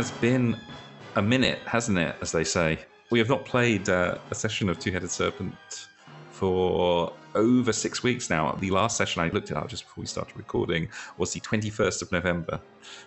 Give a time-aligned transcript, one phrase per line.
[0.00, 0.56] has been
[1.16, 2.78] a minute, hasn't it, as they say?
[3.10, 5.54] We have not played uh, a session of Two Headed Serpent
[6.30, 8.52] for over six weeks now.
[8.60, 12.12] The last session I looked at just before we started recording was the 21st of
[12.12, 12.58] November.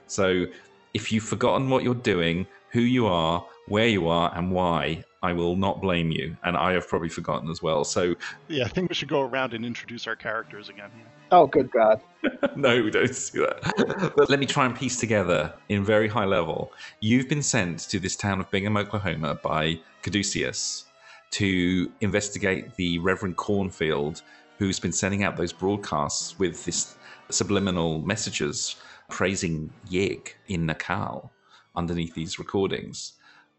[0.06, 0.46] So
[0.94, 5.34] if you've forgotten what you're doing, who you are, where you are, and why, I
[5.34, 6.38] will not blame you.
[6.44, 7.84] And I have probably forgotten as well.
[7.86, 8.14] So
[8.50, 10.92] Yeah, I think we should go around and introduce our characters again.
[11.32, 12.02] Oh, good God.
[12.56, 14.14] no, we don't see that.
[14.16, 16.72] But let me try and piece together in very high level.
[17.00, 20.86] You've been sent to this town of Bingham, Oklahoma by Caduceus
[21.32, 24.22] to investigate the Reverend Cornfield,
[24.60, 26.96] who's been sending out those broadcasts with this
[27.30, 28.76] subliminal messages
[29.10, 31.30] praising Yig in Naacal
[31.76, 33.14] underneath these recordings.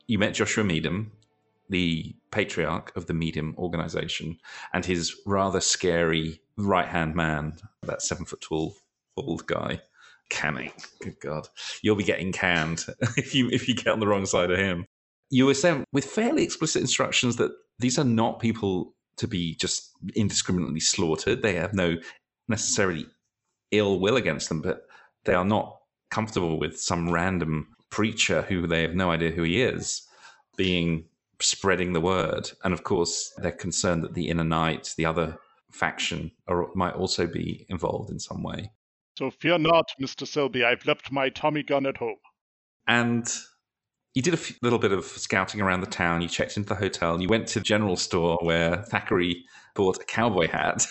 [0.06, 1.12] You met Joshua Meadham,
[1.68, 4.36] the patriarch of the Meadham organization,
[4.72, 8.74] and his rather scary right hand man, that seven foot tall
[9.16, 9.80] bald guy.
[10.30, 10.72] Canning.
[11.02, 11.48] Good God.
[11.82, 14.86] You'll be getting canned if you if you get on the wrong side of him.
[15.30, 19.90] You were sent with fairly explicit instructions that these are not people to be just
[20.16, 21.42] indiscriminately slaughtered.
[21.42, 21.96] They have no
[22.48, 23.06] necessarily
[23.70, 24.86] ill will against them, but
[25.24, 25.76] they are not
[26.10, 30.06] comfortable with some random preacher who they have no idea who he is
[30.56, 31.04] being
[31.40, 32.50] spreading the word.
[32.62, 35.38] And of course, they're concerned that the Inner Night, the other
[35.70, 38.70] faction, are, might also be involved in some way.
[39.18, 40.26] So fear not, Mr.
[40.26, 40.64] Selby.
[40.64, 42.16] I've left my Tommy gun at home.
[42.86, 43.32] And
[44.14, 46.20] you did a little bit of scouting around the town.
[46.20, 47.20] You checked into the hotel.
[47.20, 49.36] You went to the general store where Thackery
[49.74, 50.86] bought a cowboy hat.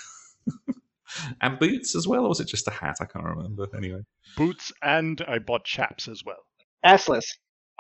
[1.42, 2.98] and boots as well, or was it just a hat?
[3.02, 3.68] I can't remember.
[3.76, 4.02] Anyway,
[4.36, 6.44] Boots and I bought chaps as well.
[6.86, 7.26] Assless.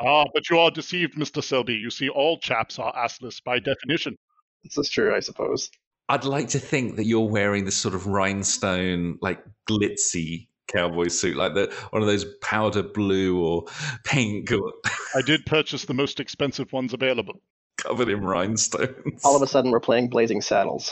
[0.02, 1.44] Ah, but you are deceived, Mr.
[1.44, 1.74] Selby.
[1.74, 4.18] You see, all chaps are assless by definition.
[4.64, 5.70] This is true, I suppose.
[6.10, 11.38] I'd like to think that you're wearing this sort of rhinestone, like glitzy cowboy suit,
[11.38, 13.66] like the one of those powder blue or
[14.04, 14.74] pink, or
[15.16, 17.42] I did purchase the most expensive ones available.
[17.78, 19.24] covered in rhinestones.
[19.24, 20.92] All of a sudden, we're playing Blazing Saddles.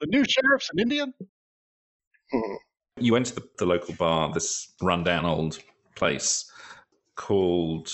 [0.00, 1.14] The new sheriff's an Indian?
[2.32, 2.54] Hmm.
[2.98, 5.58] you went to the, the local bar, this rundown old
[5.94, 6.50] place
[7.22, 7.88] called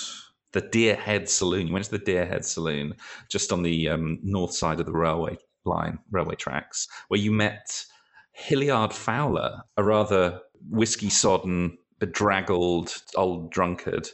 [0.52, 1.66] the Deerhead Saloon.
[1.66, 2.94] You went to the Deerhead Saloon
[3.30, 7.84] just on the um, north side of the railway line, railway tracks, where you met
[8.32, 10.40] Hilliard Fowler, a rather
[10.70, 14.08] whiskey sodden, bedraggled old drunkard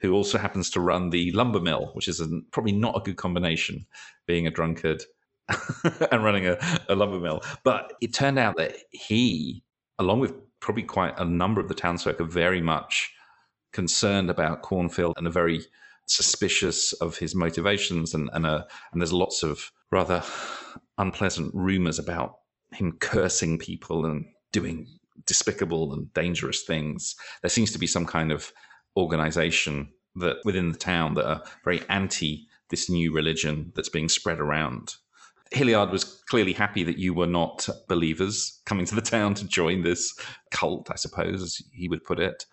[0.00, 3.16] who also happens to run the lumber mill, which is a, probably not a good
[3.16, 3.86] combination,
[4.26, 5.04] being a drunkard
[6.10, 6.58] and running a,
[6.88, 7.40] a lumber mill.
[7.62, 9.62] But it turned out that he,
[10.00, 13.12] along with probably quite a number of the townsfolk, are very much
[13.72, 15.62] concerned about Cornfield and are very
[16.06, 18.14] suspicious of his motivations.
[18.14, 20.22] And and, uh, and there's lots of rather
[20.96, 22.38] unpleasant rumors about
[22.72, 24.86] him cursing people and doing
[25.26, 27.16] despicable and dangerous things.
[27.42, 28.52] There seems to be some kind of
[28.96, 34.40] organization that within the town that are very anti this new religion that's being spread
[34.40, 34.94] around.
[35.52, 39.82] Hilliard was clearly happy that you were not believers coming to the town to join
[39.82, 40.14] this
[40.50, 42.44] cult, I suppose, as he would put it,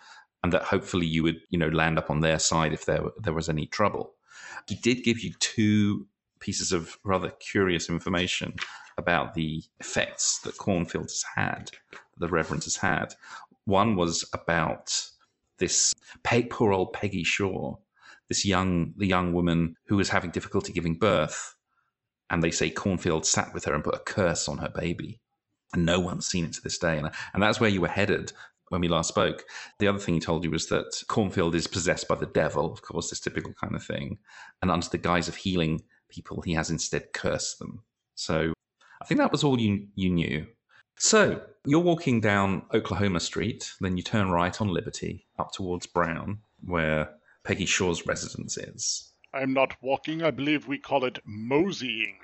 [0.45, 3.33] and that hopefully you would, you know, land up on their side if there there
[3.33, 4.13] was any trouble.
[4.67, 6.06] He did give you two
[6.39, 8.53] pieces of rather curious information
[8.95, 11.72] about the effects that Cornfield has had,
[12.19, 13.16] the Reverend has had.
[13.66, 15.09] One was about
[15.57, 15.95] this
[16.51, 17.77] poor old Peggy Shaw,
[18.29, 21.56] this young the young woman who was having difficulty giving birth,
[22.29, 25.22] and they say Cornfield sat with her and put a curse on her baby,
[25.73, 27.00] and no one's seen it to this day.
[27.00, 28.31] And and that's where you were headed
[28.70, 29.44] when we last spoke.
[29.80, 32.81] The other thing he told you was that Cornfield is possessed by the devil, of
[32.81, 34.18] course, this typical kind of thing,
[34.62, 37.84] and under the guise of healing people, he has instead cursed them.
[38.16, 38.54] So
[39.01, 40.48] I think that was all you you knew.
[40.98, 46.39] So you're walking down Oklahoma Street, then you turn right on Liberty up towards Brown,
[46.63, 47.10] where
[47.44, 49.12] Peggy Shaw's residence is.
[49.34, 50.24] I'm not walking.
[50.24, 52.16] I believe we call it moseying.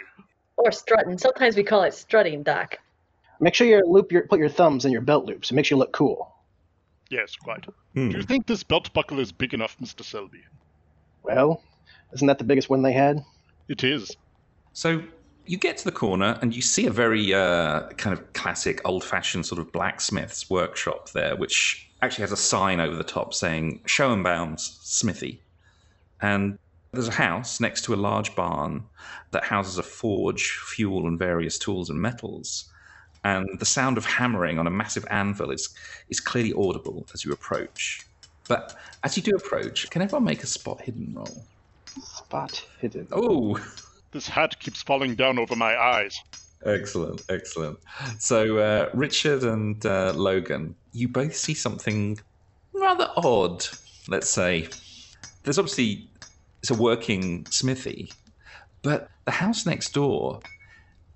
[0.56, 1.18] Or strutting.
[1.18, 2.78] Sometimes we call it strutting, Doc.
[3.42, 5.52] Make sure you loop your put your thumbs in your belt loops.
[5.52, 6.34] It makes you look cool.
[7.12, 7.66] Yes, quite.
[7.94, 8.10] Hmm.
[8.10, 10.02] Do you think this belt buckle is big enough, Mr.
[10.04, 10.44] Selby?
[11.24, 11.62] Well,
[12.14, 13.24] isn't that the biggest one they had?
[13.68, 14.16] It is.
[14.72, 15.04] So
[15.46, 19.46] you get to the corner and you see a very uh, kind of classic, old-fashioned
[19.46, 24.80] sort of blacksmith's workshop there, which actually has a sign over the top saying "Schoenbaum's
[24.82, 25.42] Smithy,"
[26.22, 26.58] and
[26.94, 28.86] there's a house next to a large barn
[29.32, 32.71] that houses a forge, fuel, and various tools and metals.
[33.24, 35.70] And the sound of hammering on a massive anvil is
[36.10, 38.02] is clearly audible as you approach.
[38.48, 41.44] But as you do approach, can everyone make a spot hidden roll?
[42.04, 43.08] Spot hidden.
[43.12, 43.60] Oh,
[44.12, 46.20] This hat keeps falling down over my eyes.
[46.66, 47.80] Excellent, excellent.
[48.20, 52.20] So, uh, Richard and uh, Logan, you both see something
[52.74, 53.66] rather odd,
[54.08, 54.68] let's say.
[55.44, 56.08] there's obviously
[56.62, 58.12] it's a working smithy,
[58.82, 60.40] but the house next door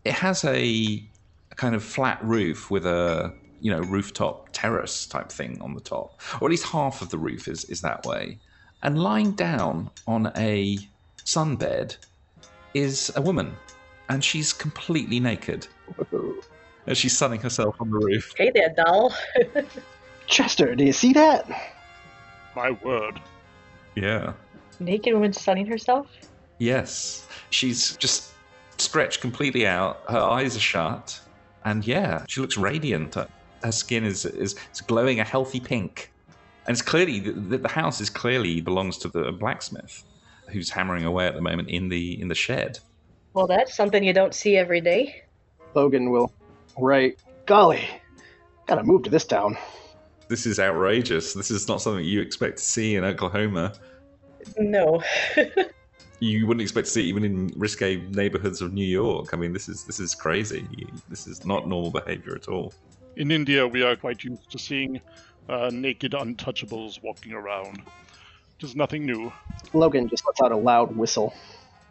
[0.03, 1.03] it has a, a
[1.55, 6.19] kind of flat roof with a you know rooftop terrace type thing on the top,
[6.39, 8.39] or at least half of the roof is is that way.
[8.83, 10.77] And lying down on a
[11.23, 11.97] sunbed
[12.73, 13.55] is a woman,
[14.09, 15.67] and she's completely naked.
[16.87, 18.33] and she's sunning herself on the roof.
[18.37, 19.13] Hey there, doll.
[20.27, 21.47] Chester, do you see that?
[22.55, 23.19] My word.
[23.95, 24.33] Yeah.
[24.79, 26.07] Naked woman sunning herself?
[26.57, 27.27] Yes.
[27.49, 28.31] She's just
[28.77, 30.01] stretched completely out.
[30.09, 31.19] Her eyes are shut.
[31.65, 33.15] And yeah, she looks radiant.
[33.15, 36.11] Her skin is, is, is glowing a healthy pink.
[36.67, 40.03] And it's clearly, the, the house is clearly belongs to the blacksmith
[40.49, 42.79] who's hammering away at the moment in the in the shed.
[43.33, 45.23] Well, that's something you don't see every day.
[45.73, 46.31] Logan will
[46.77, 47.85] write, Golly,
[48.67, 49.57] gotta move to this town.
[50.27, 51.33] This is outrageous.
[51.33, 53.73] This is not something you expect to see in Oklahoma.
[54.57, 55.03] No.
[56.19, 59.33] you wouldn't expect to see it even in risque neighborhoods of New York.
[59.33, 60.67] I mean, this is this is crazy.
[61.09, 62.73] This is not normal behavior at all.
[63.15, 64.99] In India, we are quite used to seeing
[65.47, 67.81] uh, naked untouchables walking around.
[68.57, 69.31] Just nothing new.
[69.73, 71.33] Logan just lets out a loud whistle.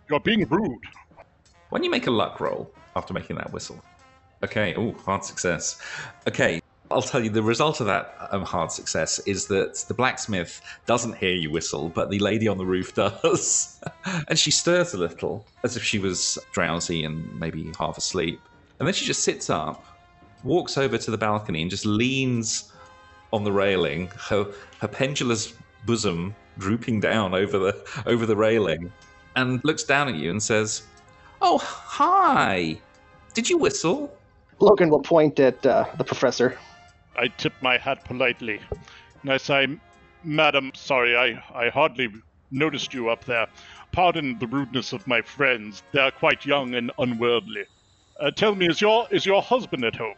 [0.08, 0.80] You're being rude.
[1.70, 3.82] When you make a luck roll after making that whistle,
[4.42, 5.80] okay, oh, hard success.
[6.28, 6.60] Okay,
[6.94, 11.16] I'll tell you the result of that um, hard success is that the blacksmith doesn't
[11.16, 13.80] hear you whistle, but the lady on the roof does.
[14.28, 18.40] and she stirs a little as if she was drowsy and maybe half asleep.
[18.78, 19.84] And then she just sits up,
[20.44, 22.72] walks over to the balcony, and just leans
[23.32, 24.46] on the railing, her,
[24.78, 25.52] her pendulous
[25.86, 28.92] bosom drooping down over the over the railing,
[29.34, 30.82] and looks down at you and says,
[31.42, 32.78] "Oh, hi!
[33.32, 34.16] Did you whistle?"
[34.60, 36.56] Logan will point at uh, the professor.
[37.16, 38.60] I tip my hat politely,
[39.22, 39.66] and I say,
[40.24, 42.08] Madam, sorry, I, I hardly
[42.50, 43.46] noticed you up there.
[43.92, 45.82] Pardon the rudeness of my friends.
[45.92, 47.64] They are quite young and unworldly.
[48.18, 50.16] Uh, tell me, is your is your husband at home?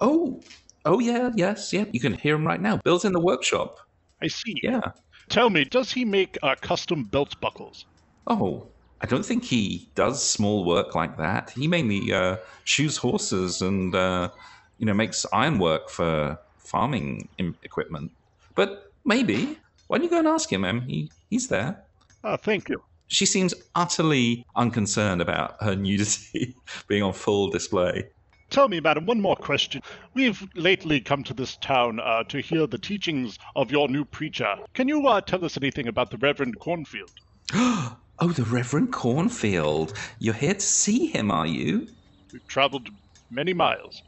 [0.00, 0.40] Oh,
[0.84, 1.84] oh yeah, yes, yeah.
[1.92, 2.78] You can hear him right now.
[2.78, 3.78] Bill's in the workshop.
[4.22, 4.54] I see.
[4.62, 4.92] Yeah.
[5.28, 7.84] Tell me, does he make uh, custom belt buckles?
[8.26, 8.68] Oh,
[9.00, 11.50] I don't think he does small work like that.
[11.50, 14.30] He mainly uh, shoes horses and uh,
[14.78, 17.28] you know makes ironwork for farming
[17.62, 18.10] equipment.
[18.54, 20.64] But maybe why don't you go and ask him?
[20.64, 20.80] Em?
[20.82, 21.84] He he's there.
[22.24, 22.82] Ah, thank you.
[23.08, 26.56] She seems utterly unconcerned about her nudity
[26.88, 28.08] being on full display.
[28.50, 29.82] Tell me, madam, one more question.
[30.14, 34.56] We've lately come to this town uh, to hear the teachings of your new preacher.
[34.74, 37.10] Can you uh, tell us anything about the Reverend Cornfield?
[37.54, 39.94] oh, the Reverend Cornfield.
[40.20, 41.88] You're here to see him, are you?
[42.32, 42.88] We've traveled
[43.30, 44.02] many miles.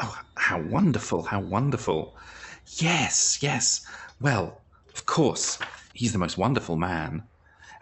[0.00, 2.16] Oh, how wonderful, how wonderful.
[2.78, 3.86] Yes, yes.
[4.20, 4.60] Well,
[4.94, 5.58] of course,
[5.92, 7.24] he's the most wonderful man.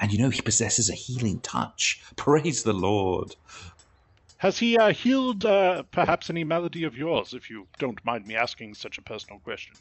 [0.01, 2.03] And you know, he possesses a healing touch.
[2.17, 3.35] Praise the Lord.
[4.39, 8.37] Has he uh, healed uh, perhaps any malady of yours, if you don't mind me
[8.37, 9.75] asking such a personal question?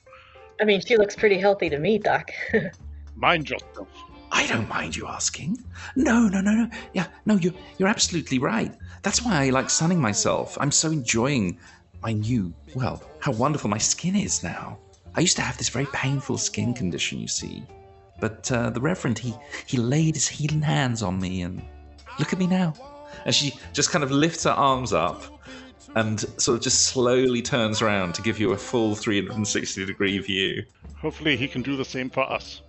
[0.59, 2.31] I mean, she looks pretty healthy to me, Doc.
[3.15, 3.87] mind yourself.
[4.31, 5.63] I don't mind you asking.
[5.95, 6.69] No, no, no, no.
[6.93, 8.73] Yeah, no, you're, you're absolutely right.
[9.03, 10.57] That's why I like sunning myself.
[10.59, 11.59] I'm so enjoying
[12.01, 14.77] my new, well, how wonderful my skin is now.
[15.15, 17.63] I used to have this very painful skin condition, you see.
[18.19, 19.33] But uh, the Reverend, he,
[19.65, 21.61] he laid his healing hands on me, and
[22.19, 22.73] look at me now.
[23.25, 25.23] And she just kind of lifts her arms up
[25.95, 30.63] and sort of just slowly turns around to give you a full 360 degree view.
[31.01, 32.61] Hopefully, he can do the same for us.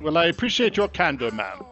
[0.00, 1.64] Well, I appreciate your candor, ma'am.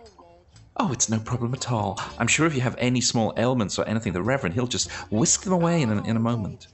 [0.77, 2.01] Oh, it's no problem at all.
[2.19, 5.45] I'm sure if you have any small ailments or anything, the Reverend, he'll just whisk
[5.45, 6.67] them away in a, in a moment.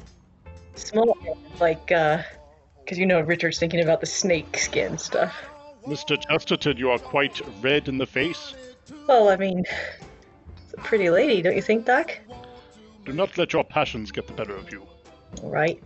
[0.74, 1.16] Small,
[1.60, 2.22] like, uh,
[2.80, 5.34] because you know Richard's thinking about the snake skin stuff.
[5.86, 6.20] Mr.
[6.28, 8.54] Chesterton, you are quite red in the face.
[9.06, 9.64] Well, I mean,
[10.64, 12.18] it's a pretty lady, don't you think, Doc?
[13.04, 14.86] Do not let your passions get the better of you.
[15.42, 15.82] All right.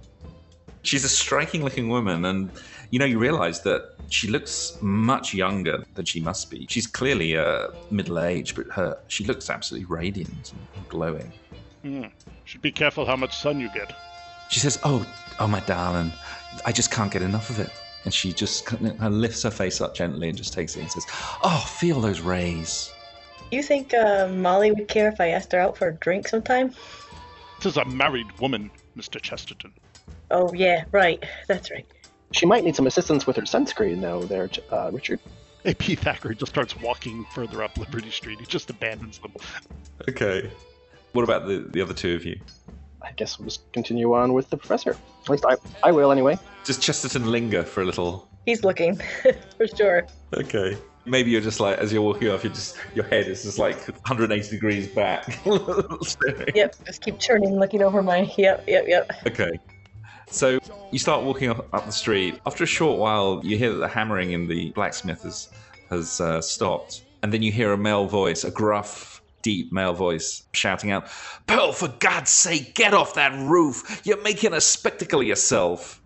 [0.83, 2.51] She's a striking looking woman, and
[2.91, 6.67] you know, you realize that she looks much younger than she must be.
[6.69, 11.33] She's clearly uh, middle aged, but her she looks absolutely radiant and glowing.
[11.83, 12.05] Hmm.
[12.45, 13.95] Should be careful how much sun you get.
[14.49, 15.07] She says, "Oh,
[15.39, 16.13] oh, my darling,
[16.65, 17.71] I just can't get enough of it."
[18.05, 20.91] And she just kind of lifts her face up gently and just takes it and
[20.91, 21.07] says,
[21.43, 22.93] "Oh, feel those rays."
[23.51, 26.75] You think uh, Molly would care if I asked her out for a drink sometime?
[27.59, 29.21] This is a married woman, Mr.
[29.21, 29.73] Chesterton.
[30.31, 31.25] Oh yeah, right.
[31.47, 31.87] That's right.
[32.33, 34.23] She might need some assistance with her sunscreen, though.
[34.25, 35.21] There, uh, Richard.
[35.65, 38.41] AP Thackery just starts walking further up Liberty Street.
[38.41, 39.33] He just abandons them.
[40.09, 40.51] Okay.
[41.13, 42.39] What about the, the other two of you?
[43.05, 44.97] I guess we'll just continue on with the professor.
[45.23, 46.39] At least I, I will anyway.
[46.65, 48.29] Does Chesterton linger for a little?
[48.47, 48.97] He's looking,
[49.57, 50.07] for sure.
[50.35, 50.77] Okay.
[51.07, 53.87] Maybe you're just like, as you're walking off, you're just your head is just like
[53.87, 55.39] 180 degrees back.
[56.55, 58.33] Yep, just keep turning, looking over my.
[58.39, 59.11] Yep, yep, yep.
[59.27, 59.59] Okay.
[60.31, 60.59] So
[60.91, 62.41] you start walking up, up the street.
[62.47, 65.51] After a short while, you hear that the hammering in the blacksmith has
[65.91, 70.43] has uh, stopped, and then you hear a male voice, a gruff, deep male voice,
[70.53, 71.07] shouting out,
[71.47, 74.01] "Pearl, for God's sake, get off that roof!
[74.05, 76.01] You're making a spectacle of yourself!"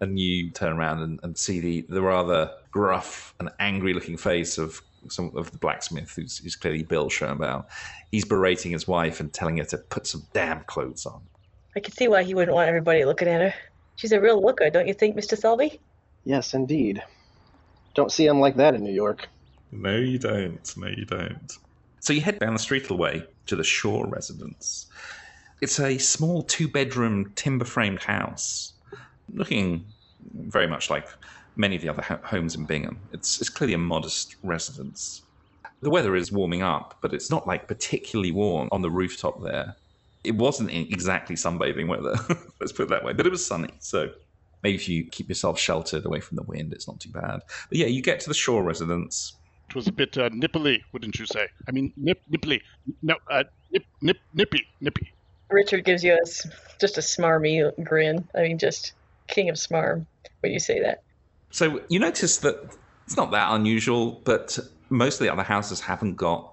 [0.00, 4.80] And you turn around and, and see the, the rather gruff and angry-looking face of
[5.08, 7.64] some of the blacksmith, who's, who's clearly Bill Schoenbaum.
[8.10, 11.20] He's berating his wife and telling her to put some damn clothes on.
[11.76, 13.54] I can see why he wouldn't want everybody looking at her.
[13.96, 15.36] She's a real looker, don't you think, Mr.
[15.36, 15.80] Selby?
[16.24, 17.02] Yes, indeed.
[17.94, 19.28] Don't see him like that in New York.
[19.72, 20.76] No, you don't.
[20.76, 21.58] No, you don't.
[22.00, 24.86] So you head down the street a little way to the Shaw residence.
[25.60, 28.74] It's a small two bedroom timber framed house,
[29.32, 29.86] looking
[30.34, 31.08] very much like
[31.56, 33.00] many of the other ho- homes in Bingham.
[33.12, 35.22] It's, it's clearly a modest residence.
[35.82, 39.76] The weather is warming up, but it's not like particularly warm on the rooftop there.
[40.24, 42.16] It wasn't exactly sunbathing weather,
[42.60, 43.70] let's put it that way, but it was sunny.
[43.80, 44.10] So
[44.62, 47.40] maybe if you keep yourself sheltered away from the wind, it's not too bad.
[47.68, 49.37] But yeah, you get to the Shaw residence.
[49.78, 51.46] It was a bit uh, nipply, wouldn't you say?
[51.68, 52.60] I mean, nip, nipply.
[53.00, 55.12] No, uh, nip, nip, nippy, nippy.
[55.50, 56.48] Richard gives you a, s-
[56.80, 58.28] just a smarmy grin.
[58.36, 58.94] I mean, just
[59.28, 60.04] king of smarm
[60.40, 61.04] when you say that.
[61.50, 64.58] So you notice that it's not that unusual, but
[64.90, 66.52] most of the other houses haven't got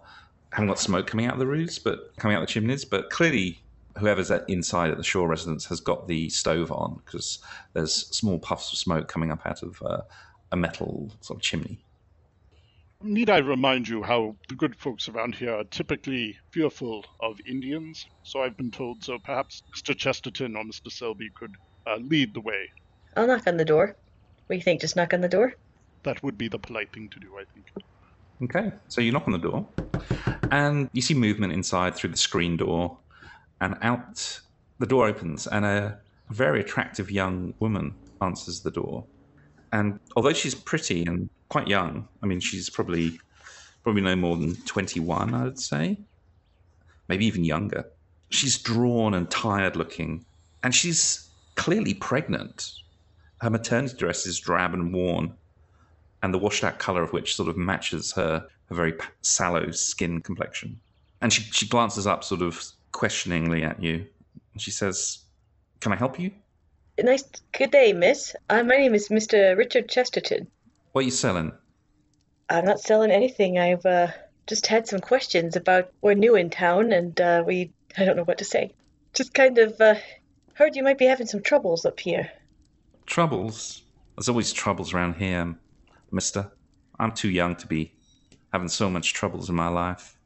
[0.54, 2.86] haven't got smoke coming out of the roofs, but coming out the chimneys.
[2.86, 3.60] But clearly,
[3.98, 7.40] whoever's at inside at the Shaw residence has got the stove on because
[7.74, 10.02] there's small puffs of smoke coming up out of uh,
[10.52, 11.80] a metal sort of chimney.
[13.04, 18.06] Need I remind you how the good folks around here are typically fearful of Indians?
[18.24, 19.96] So I've been told, so perhaps Mr.
[19.96, 20.92] Chesterton or Mr.
[20.92, 22.70] Selby could uh, lead the way.
[23.16, 23.96] I'll knock on the door.
[24.48, 24.82] What do you think?
[24.82, 25.54] Just knock on the door?
[26.04, 27.68] That would be the polite thing to do, I think.
[28.44, 29.68] Okay, so you knock on the door,
[30.52, 32.98] and you see movement inside through the screen door,
[33.62, 34.42] and out
[34.80, 36.00] the door opens, and a
[36.30, 39.06] very attractive young woman answers the door.
[39.76, 43.20] And although she's pretty and quite young, I mean, she's probably
[43.84, 46.00] probably no more than twenty-one, I would say,
[47.10, 47.86] maybe even younger.
[48.30, 50.24] She's drawn and tired looking,
[50.64, 52.72] and she's clearly pregnant.
[53.42, 55.34] Her maternity dress is drab and worn,
[56.24, 60.22] and the washed out colour of which sort of matches her, her very sallow skin
[60.22, 60.80] complexion.
[61.20, 62.64] And she, she glances up sort of
[62.94, 64.06] questioningly at you.
[64.54, 65.20] And she says,
[65.82, 66.32] Can I help you?
[66.98, 67.26] Nice.
[67.52, 68.36] Good day, miss.
[68.50, 69.58] Uh, my name is Mr.
[69.58, 70.48] Richard Chesterton.
[70.94, 71.52] What are you selling?
[72.50, 73.60] I'm not selling anything.
[73.60, 74.08] I've uh,
[74.48, 75.92] just had some questions about.
[76.02, 77.74] We're new in town, and uh, we.
[77.98, 78.72] I don't know what to say.
[79.14, 79.96] Just kind of uh,
[80.54, 82.32] heard you might be having some troubles up here.
[83.06, 83.84] Troubles?
[84.16, 85.54] There's always troubles around here,
[86.12, 86.50] mister.
[86.98, 87.94] I'm too young to be
[88.54, 90.18] having so much troubles in my life.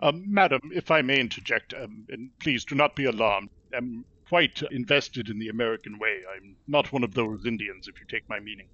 [0.00, 3.50] Um, madam, if I may interject, um, and please do not be alarmed.
[3.72, 6.20] I'm quite invested in the American way.
[6.34, 8.66] I'm not one of those Indians, if you take my meaning.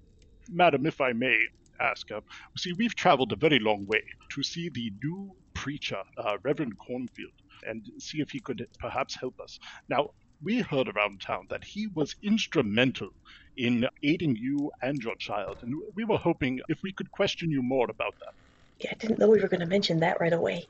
[0.49, 1.37] Madam, if I may
[1.79, 2.21] ask, uh,
[2.57, 7.31] see, we've traveled a very long way to see the new preacher, uh, Reverend Cornfield,
[7.67, 9.59] and see if he could perhaps help us.
[9.89, 13.09] Now, we heard around town that he was instrumental
[13.55, 17.61] in aiding you and your child, and we were hoping if we could question you
[17.61, 18.33] more about that.
[18.79, 20.65] Yeah, I didn't know we were going to mention that right away.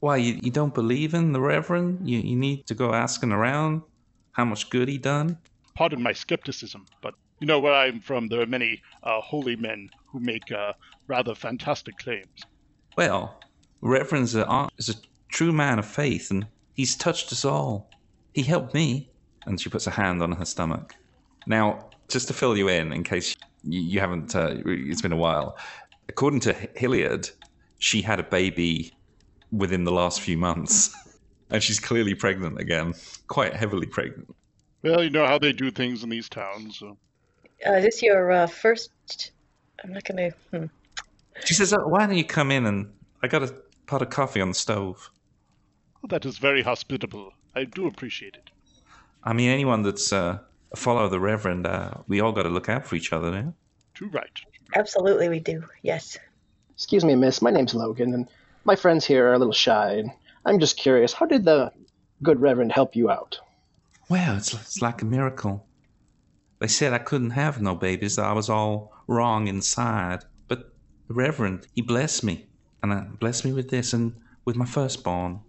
[0.00, 2.08] Why, you, you don't believe in the Reverend?
[2.08, 3.82] You, you need to go asking around
[4.38, 5.36] how much good he done?
[5.78, 9.88] pardon my skepticism, but you know where I'm from, there are many uh, holy men
[10.06, 10.72] who make uh,
[11.06, 12.42] rather fantastic claims.
[12.96, 13.40] Well,
[13.80, 14.94] Reverend is a
[15.28, 17.88] true man of faith, and he's touched us all.
[18.34, 19.08] He helped me.
[19.46, 20.96] And she puts a hand on her stomach.
[21.46, 25.16] Now, just to fill you in, in case you, you haven't, uh, it's been a
[25.16, 25.56] while,
[26.08, 27.30] according to Hilliard,
[27.78, 28.92] she had a baby
[29.52, 30.92] within the last few months.
[31.50, 32.94] And she's clearly pregnant again,
[33.26, 34.34] quite heavily pregnant.
[34.82, 36.78] Well, you know how they do things in these towns.
[36.78, 36.96] So.
[37.66, 38.90] Uh, is this your uh, first?
[39.82, 40.36] I'm not going to.
[40.56, 40.66] Hmm.
[41.44, 43.54] She says, oh, Why don't you come in and I got a
[43.86, 45.10] pot of coffee on the stove?
[46.04, 47.32] Oh, that is very hospitable.
[47.54, 48.50] I do appreciate it.
[49.24, 50.38] I mean, anyone that's uh,
[50.72, 53.30] a follower of the Reverend, uh, we all got to look out for each other
[53.30, 53.52] now.
[53.94, 54.30] Too right.
[54.76, 55.64] Absolutely, we do.
[55.82, 56.18] Yes.
[56.74, 57.42] Excuse me, miss.
[57.42, 58.28] My name's Logan, and
[58.64, 59.94] my friends here are a little shy.
[59.94, 60.10] And
[60.48, 61.70] I'm just curious, how did the
[62.22, 63.38] good Reverend help you out?
[64.08, 65.66] Well, it's, it's like a miracle.
[66.58, 70.24] They said I couldn't have no babies, that I was all wrong inside.
[70.48, 70.72] But
[71.06, 72.46] the Reverend, he blessed me.
[72.82, 74.14] And uh, blessed me with this and
[74.46, 75.40] with my firstborn.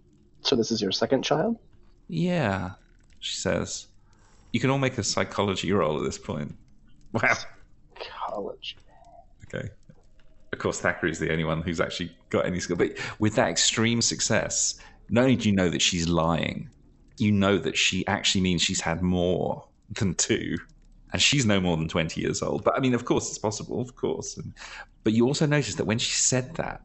[0.42, 1.56] So this is your second child?
[2.08, 2.72] Yeah,
[3.20, 3.86] she says.
[4.52, 6.54] You can all make a psychology roll at this point.
[7.12, 7.36] Wow.
[8.26, 8.76] College.
[9.46, 9.70] Okay.
[10.52, 12.76] Of course, Thackery's the only one who's actually got any skill.
[12.76, 14.80] But with that extreme success,
[15.10, 16.70] not only do you know that she's lying,
[17.18, 20.56] you know that she actually means she's had more than two.
[21.12, 22.62] And she's no more than 20 years old.
[22.62, 24.36] But I mean, of course, it's possible, of course.
[24.36, 24.54] And,
[25.02, 26.82] but you also notice that when she said that,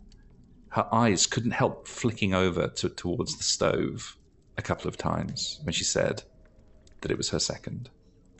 [0.69, 4.17] her eyes couldn't help flicking over to, towards the stove
[4.57, 6.23] a couple of times when she said
[7.01, 7.89] that it was her second.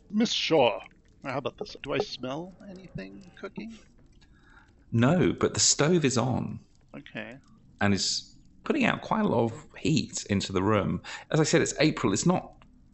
[0.10, 0.80] Miss Shaw,
[1.24, 1.77] how about this?
[1.84, 3.77] Do I smell anything cooking?
[4.92, 6.60] No, but the stove is on
[6.98, 7.38] Okay.
[7.82, 8.35] and is
[8.66, 11.02] putting out quite a lot of heat into the room.
[11.32, 12.12] As I said, it's April.
[12.12, 12.52] It's not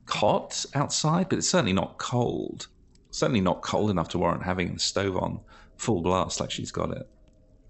[0.07, 2.67] hot outside, but it's certainly not cold.
[3.09, 5.39] Certainly not cold enough to warrant having the stove on
[5.81, 7.09] full blast like she's got it.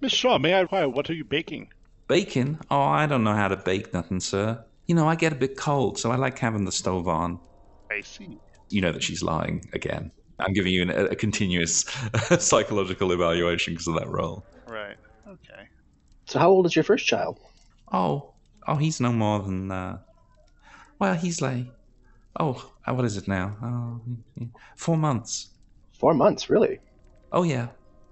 [0.02, 1.70] Miss Shaw, may I inquire what are you baking?
[2.08, 2.60] Bacon?
[2.70, 4.64] Oh, I don't know how to bake nothing, sir.
[4.88, 7.40] You know, I get a bit cold, so I like having the stove on.
[7.90, 8.38] I see.
[8.70, 10.12] You know that she's lying again.
[10.40, 11.82] I'm giving you an, a, a continuous
[12.40, 14.44] psychological evaluation because of that roll.
[14.68, 14.98] Right.
[15.28, 15.68] Okay.
[16.26, 17.40] So, how old is your first child?
[17.92, 18.34] Oh,
[18.68, 19.72] oh, he's no more than.
[19.72, 20.00] Uh,
[21.00, 21.66] well, he's like.
[22.40, 24.00] Oh, uh, what is it now?
[24.78, 25.50] Four months.
[25.92, 26.80] Four months, really?
[27.32, 27.68] Oh yeah,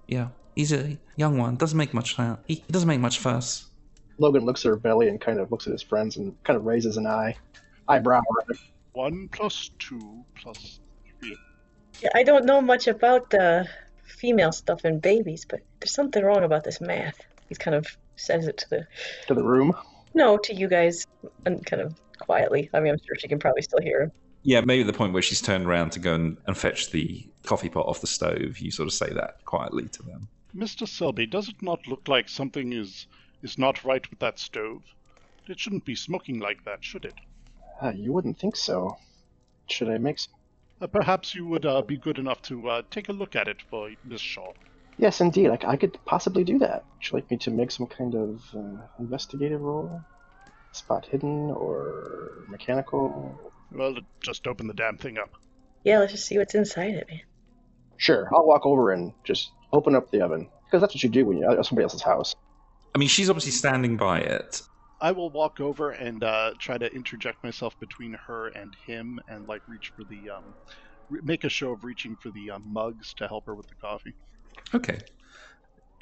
[0.06, 0.28] yeah.
[0.54, 1.56] He's a young one.
[1.56, 2.38] Doesn't make much sound.
[2.46, 3.70] He, he doesn't make much fuss.
[4.18, 6.66] Logan looks at her belly and kind of looks at his friends and kind of
[6.66, 7.34] raises an eye,
[7.88, 8.20] eyebrow.
[8.92, 10.80] One plus two plus
[11.18, 11.36] three.
[12.02, 13.64] Yeah, I don't know much about uh,
[14.04, 17.18] female stuff and babies, but there's something wrong about this math.
[17.48, 17.86] He's kind of
[18.20, 18.86] says it to the
[19.26, 19.72] to the room.
[20.14, 21.06] no to you guys,
[21.46, 22.70] and kind of quietly.
[22.74, 24.12] I mean, I'm sure she can probably still hear him.
[24.42, 27.68] Yeah, maybe the point where she's turned around to go and, and fetch the coffee
[27.68, 28.58] pot off the stove.
[28.58, 30.28] You sort of say that quietly to them.
[30.56, 30.88] Mr.
[30.88, 33.06] Selby, does it not look like something is
[33.42, 34.82] is not right with that stove?
[35.46, 37.14] It shouldn't be smoking like that, should it?
[37.82, 38.96] Ah, you wouldn't think so.
[39.68, 40.34] Should I make some?
[40.80, 43.62] Uh, perhaps you would uh, be good enough to uh, take a look at it
[43.62, 44.52] for Miss Shaw.
[45.00, 45.48] Yes, indeed.
[45.48, 46.84] Like I could possibly do that.
[46.92, 50.02] Would you like me to make some kind of uh, investigative roll?
[50.72, 53.40] Spot hidden or mechanical?
[53.72, 55.30] Well, just open the damn thing up.
[55.84, 57.20] Yeah, let's just see what's inside it, man.
[57.96, 61.24] Sure, I'll walk over and just open up the oven because that's what you do
[61.24, 62.34] when you're at somebody else's house.
[62.94, 64.60] I mean, she's obviously standing by it.
[65.00, 69.48] I will walk over and uh, try to interject myself between her and him, and
[69.48, 70.54] like reach for the um,
[71.08, 73.76] re- make a show of reaching for the um, mugs to help her with the
[73.76, 74.12] coffee.
[74.74, 74.98] Okay.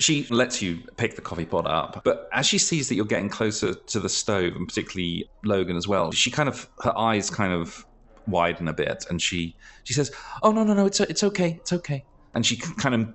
[0.01, 3.29] She lets you pick the coffee pot up, but as she sees that you're getting
[3.29, 7.53] closer to the stove, and particularly Logan as well, she kind of her eyes kind
[7.53, 7.85] of
[8.29, 10.13] widen a bit, and she she says,
[10.45, 13.09] "Oh no no no, it's it's okay, it's okay," and she kind of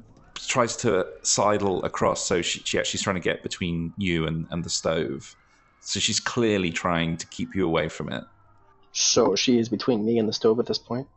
[0.47, 4.63] tries to sidle across, so she, she actually's trying to get between you and, and
[4.63, 5.35] the stove.
[5.81, 8.23] So she's clearly trying to keep you away from it.
[8.91, 11.07] So she is between me and the stove at this point.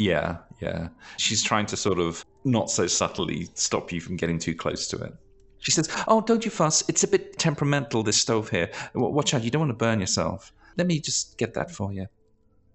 [0.00, 0.88] Yeah, yeah.
[1.18, 4.96] She's trying to sort of not so subtly stop you from getting too close to
[4.96, 5.12] it.
[5.58, 6.82] She says, "Oh, don't you fuss.
[6.88, 8.70] It's a bit temperamental this stove here.
[8.94, 10.52] Watch out, you don't want to burn yourself.
[10.78, 12.06] Let me just get that for you."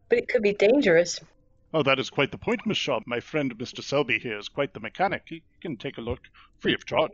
[0.08, 1.20] But it could be dangerous.
[1.74, 3.00] Oh, that is quite the point, Miss Shaw.
[3.08, 3.84] My friend Mr.
[3.84, 5.24] Selby here is quite the mechanic.
[5.26, 6.20] He can take a look
[6.60, 7.12] free of charge.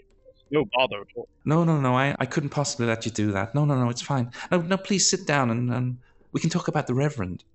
[0.52, 1.30] No bother at all.
[1.46, 1.96] No, no, no.
[1.96, 3.56] I, I couldn't possibly let you do that.
[3.56, 3.90] No, no, no.
[3.90, 4.32] It's fine.
[4.52, 4.76] No, no.
[4.76, 6.00] Please sit down and, and
[6.34, 7.46] we can talk about the Reverend.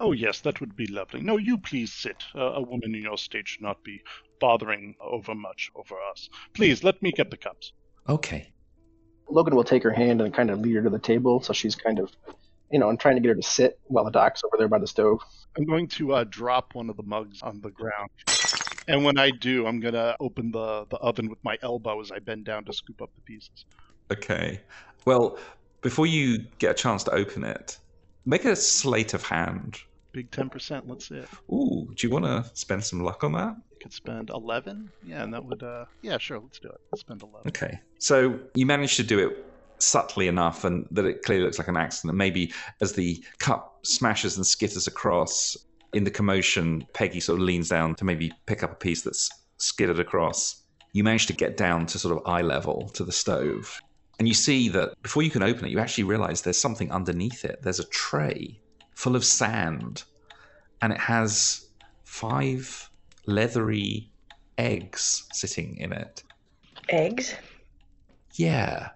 [0.00, 1.20] Oh, yes, that would be lovely.
[1.20, 2.24] No, you please sit.
[2.34, 4.00] Uh, a woman in your state should not be
[4.40, 6.30] bothering over much over us.
[6.54, 7.74] Please, let me get the cups.
[8.08, 8.50] Okay.
[9.28, 11.76] Logan will take her hand and kind of lead her to the table, so she's
[11.76, 12.10] kind of,
[12.72, 14.78] you know, I'm trying to get her to sit while the doc's over there by
[14.78, 15.20] the stove.
[15.58, 18.10] I'm going to uh, drop one of the mugs on the ground.
[18.88, 22.10] And when I do, I'm going to open the, the oven with my elbow as
[22.10, 23.66] I bend down to scoop up the pieces.
[24.10, 24.62] Okay.
[25.04, 25.38] Well,
[25.82, 27.78] before you get a chance to open it,
[28.24, 29.78] make a sleight of hand.
[30.12, 31.28] Big 10%, let's see it.
[31.52, 33.56] Ooh, do you want to spend some luck on that?
[33.70, 34.90] You Could spend 11?
[35.04, 36.80] Yeah, and that would, uh, yeah, sure, let's do it.
[36.90, 37.48] Let's spend 11.
[37.48, 37.80] Okay.
[37.98, 39.46] So you managed to do it
[39.78, 42.16] subtly enough and that it clearly looks like an accident.
[42.16, 45.56] Maybe as the cup smashes and skitters across
[45.92, 49.30] in the commotion, Peggy sort of leans down to maybe pick up a piece that's
[49.58, 50.62] skittered across.
[50.92, 53.80] You manage to get down to sort of eye level to the stove.
[54.18, 57.44] And you see that before you can open it, you actually realize there's something underneath
[57.44, 57.62] it.
[57.62, 58.60] There's a tray
[59.00, 60.04] full of sand,
[60.82, 61.68] and it has
[62.04, 62.90] five
[63.24, 64.10] leathery
[64.58, 66.22] eggs sitting in it.
[66.90, 67.34] Eggs?
[68.34, 68.90] Yeah,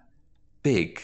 [0.61, 1.01] big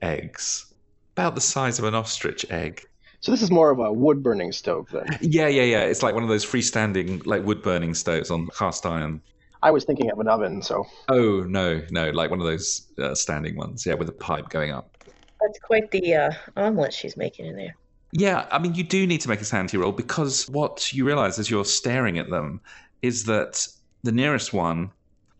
[0.00, 0.72] eggs,
[1.12, 2.82] about the size of an ostrich egg.
[3.20, 5.18] So this is more of a wood burning stove then.
[5.20, 5.82] Yeah, yeah, yeah.
[5.82, 9.20] It's like one of those freestanding, like wood burning stoves on cast iron.
[9.62, 13.14] I was thinking of an oven, so Oh no, no, like one of those uh,
[13.14, 13.84] standing ones.
[13.84, 14.96] Yeah, with a pipe going up.
[15.42, 17.76] That's quite the uh, omelet she's making in there.
[18.12, 21.38] Yeah, I mean, you do need to make a sanity roll because what you realize
[21.38, 22.60] as you're staring at them
[23.02, 23.66] is that
[24.02, 24.90] the nearest one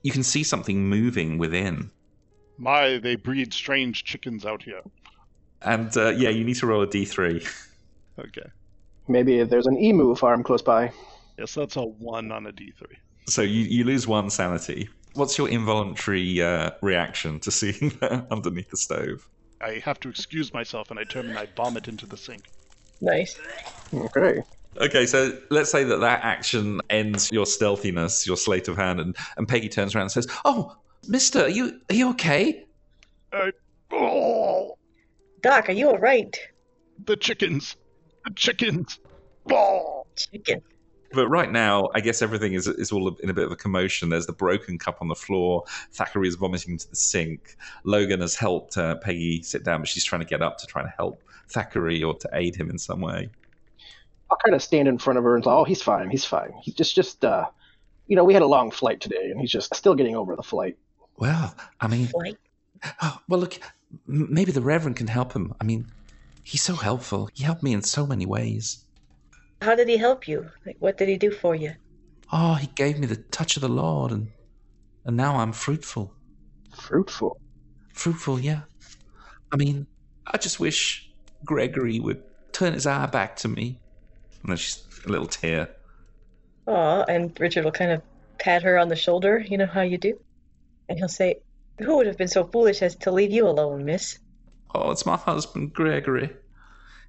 [0.03, 1.91] you can see something moving within.
[2.59, 4.81] My, they breed strange chickens out here.
[5.63, 7.47] And uh, yeah, you need to roll a d3.
[8.19, 8.51] Okay.
[9.09, 10.93] Maybe there's an emu farm close by.
[11.39, 12.83] Yes, that's a one on a d3.
[13.29, 14.91] So you, you lose one sanity.
[15.15, 19.27] What's your involuntary uh, reaction to seeing that underneath the stove?
[19.63, 22.51] I have to excuse myself and I turn and I vomit into the sink.
[23.01, 23.39] Nice.
[23.93, 24.43] Okay.
[24.77, 29.17] Okay, so let's say that that action ends your stealthiness, your sleight of hand, and,
[29.37, 30.77] and Peggy turns around and says, "Oh,
[31.09, 32.65] Mister, are you are you okay?"
[33.33, 33.51] I,
[33.93, 34.79] oh,
[35.43, 36.39] Doc, are you all right?
[37.07, 37.77] the chickens.
[38.25, 38.99] The chickens.
[39.51, 40.07] Oh.
[40.17, 40.61] Chicken.
[41.13, 44.11] But right now, I guess everything is is all in a bit of a commotion.
[44.11, 45.65] There's the broken cup on the floor.
[45.93, 47.57] Thackery is vomiting into the sink.
[47.83, 50.83] Logan has helped uh, Peggy sit down, but she's trying to get up to try
[50.83, 53.29] to help Thackery or to aid him in some way.
[54.31, 56.11] I'll kind of stand in front of her and say, "Oh, he's fine.
[56.11, 56.53] He's fine.
[56.63, 57.47] He's just, just, uh,
[58.07, 60.43] you know, we had a long flight today, and he's just still getting over the
[60.43, 60.77] flight."
[61.17, 62.39] Well, I mean, Flight.
[63.03, 63.59] oh, well, look,
[64.07, 65.53] maybe the Reverend can help him.
[65.61, 65.87] I mean,
[66.43, 67.29] he's so helpful.
[67.35, 68.85] He helped me in so many ways.
[69.61, 70.49] How did he help you?
[70.65, 71.75] Like, what did he do for you?
[72.33, 74.29] Oh, he gave me the touch of the Lord, and
[75.05, 76.15] and now I'm fruitful.
[76.75, 77.41] Fruitful.
[77.93, 78.63] Fruitful, yeah.
[79.53, 79.87] I mean,
[80.27, 81.10] I just wish
[81.45, 82.23] Gregory would
[82.53, 83.79] turn his eye back to me.
[84.43, 85.69] And then she's a little tear.
[86.67, 88.03] Aw, and Richard will kind of
[88.39, 90.19] pat her on the shoulder, you know how you do?
[90.89, 91.41] And he'll say,
[91.79, 94.19] Who would have been so foolish as to leave you alone, miss?
[94.75, 96.31] Oh, it's my husband, Gregory.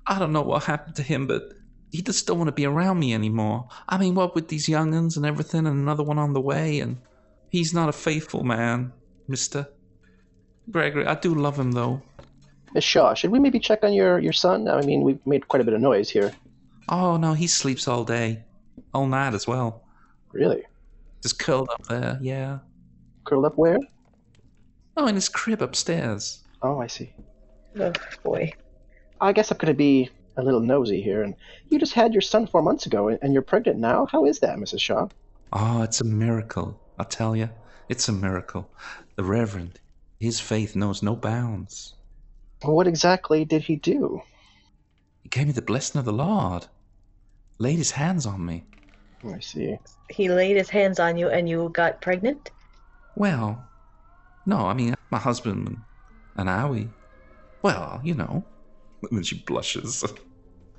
[0.06, 1.54] I don't know what happened to him, but
[1.92, 3.68] he just don't want to be around me anymore.
[3.88, 6.98] I mean, what with these young'uns and everything, and another one on the way, and
[7.50, 8.94] he's not a faithful man,
[9.28, 9.68] mister.
[10.70, 12.02] Gregory, I do love him, though.
[12.74, 14.68] Miss Shaw, should we maybe check on your your son?
[14.68, 16.32] I mean, we've made quite a bit of noise here.
[16.90, 18.44] Oh, no, he sleeps all day.
[18.94, 19.84] All night as well.
[20.34, 20.64] Really?
[21.22, 22.60] Just curled up there, yeah.
[23.26, 23.80] Curled up where?
[24.98, 26.40] Oh, in his crib upstairs.
[26.62, 27.14] Oh, I see.
[27.80, 28.52] Oh, boy.
[29.22, 31.24] I guess I'm going to be a little nosy here.
[31.24, 31.36] And
[31.70, 34.08] you just had your son four months ago, and- and you're pregnant now.
[34.12, 34.80] How is that, Mrs.
[34.82, 35.08] Shaw?
[35.54, 36.80] Oh, it's a miracle.
[36.98, 37.50] I tell you,
[37.90, 38.70] it's a miracle.
[39.16, 39.80] The Reverend,
[40.20, 41.94] his faith knows no bounds.
[42.64, 44.22] What exactly did he do?
[45.24, 46.68] He gave me the blessing of the Lord,
[47.58, 48.64] laid his hands on me.
[49.26, 49.78] I see.
[50.10, 52.52] He laid his hands on you and you got pregnant?
[53.16, 53.68] Well,
[54.46, 55.78] no, I mean, my husband and,
[56.36, 56.88] and I, we,
[57.62, 58.44] well, you know.
[59.10, 60.04] And then she blushes.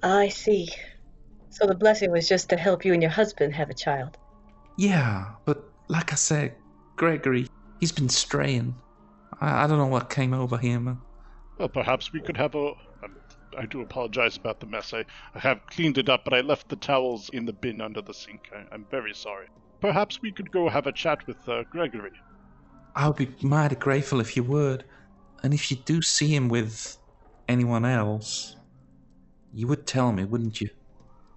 [0.04, 0.68] I see.
[1.50, 4.16] So the blessing was just to help you and your husband have a child.
[4.78, 6.54] Yeah, but like I said,
[6.94, 7.48] Gregory,
[7.80, 8.76] he's been straying.
[9.40, 11.02] I, I don't know what came over him.
[11.62, 12.72] Well, perhaps we could have a.
[13.56, 14.92] I do apologize about the mess.
[14.92, 18.02] I, I have cleaned it up, but I left the towels in the bin under
[18.02, 18.40] the sink.
[18.52, 19.46] I, I'm very sorry.
[19.80, 22.10] Perhaps we could go have a chat with uh, Gregory.
[22.96, 24.84] I'll be mighty grateful if you would.
[25.44, 26.96] And if you do see him with
[27.46, 28.56] anyone else,
[29.54, 30.68] you would tell me, wouldn't you?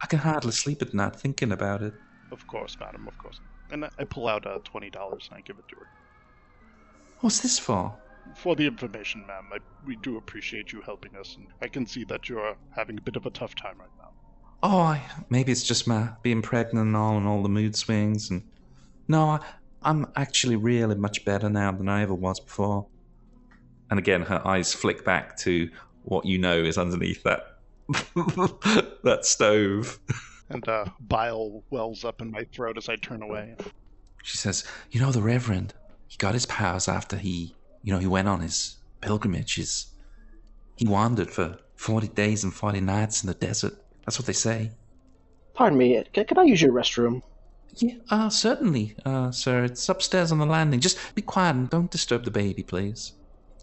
[0.01, 1.93] I can hardly sleep at night thinking about it.
[2.31, 3.39] Of course, madam, of course.
[3.69, 5.85] And I, I pull out uh, $20 and I give it to her.
[7.19, 7.99] What's this for?
[8.33, 12.03] For the information, ma'am, I, we do appreciate you helping us, and I can see
[12.05, 14.11] that you're having a bit of a tough time right now.
[14.63, 18.29] Oh, I, maybe it's just my being pregnant and all, and all the mood swings.
[18.29, 18.43] And
[19.07, 19.39] no, I,
[19.83, 22.87] I'm actually really much better now than I ever was before.
[23.89, 25.69] And again, her eyes flick back to
[26.03, 27.43] what you know is underneath that
[29.03, 29.99] that stove.
[30.49, 33.55] And uh, bile wells up in my throat as I turn away.
[34.23, 35.73] She says, "You know the Reverend.
[36.07, 39.85] He got his powers after he, you know, he went on his pilgrimages.
[40.75, 43.75] He wandered for forty days and forty nights in the desert.
[44.03, 44.71] That's what they say."
[45.53, 46.03] Pardon me.
[46.11, 47.21] Can, can I use your restroom?
[47.77, 49.63] Yeah, uh, certainly, uh, sir.
[49.63, 50.79] It's upstairs on the landing.
[50.79, 53.13] Just be quiet and don't disturb the baby, please.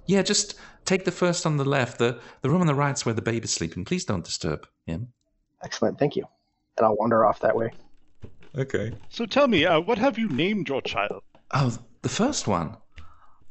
[0.07, 0.55] Yeah, just
[0.85, 1.99] take the first on the left.
[1.99, 3.85] The the room on the right's where the baby's sleeping.
[3.85, 5.13] Please don't disturb him.
[5.63, 5.99] Excellent.
[5.99, 6.25] Thank you.
[6.79, 7.73] And I'll wander off that way.
[8.57, 8.93] Okay.
[9.09, 11.23] So tell me, uh, what have you named your child?
[11.53, 12.77] Oh, the first one.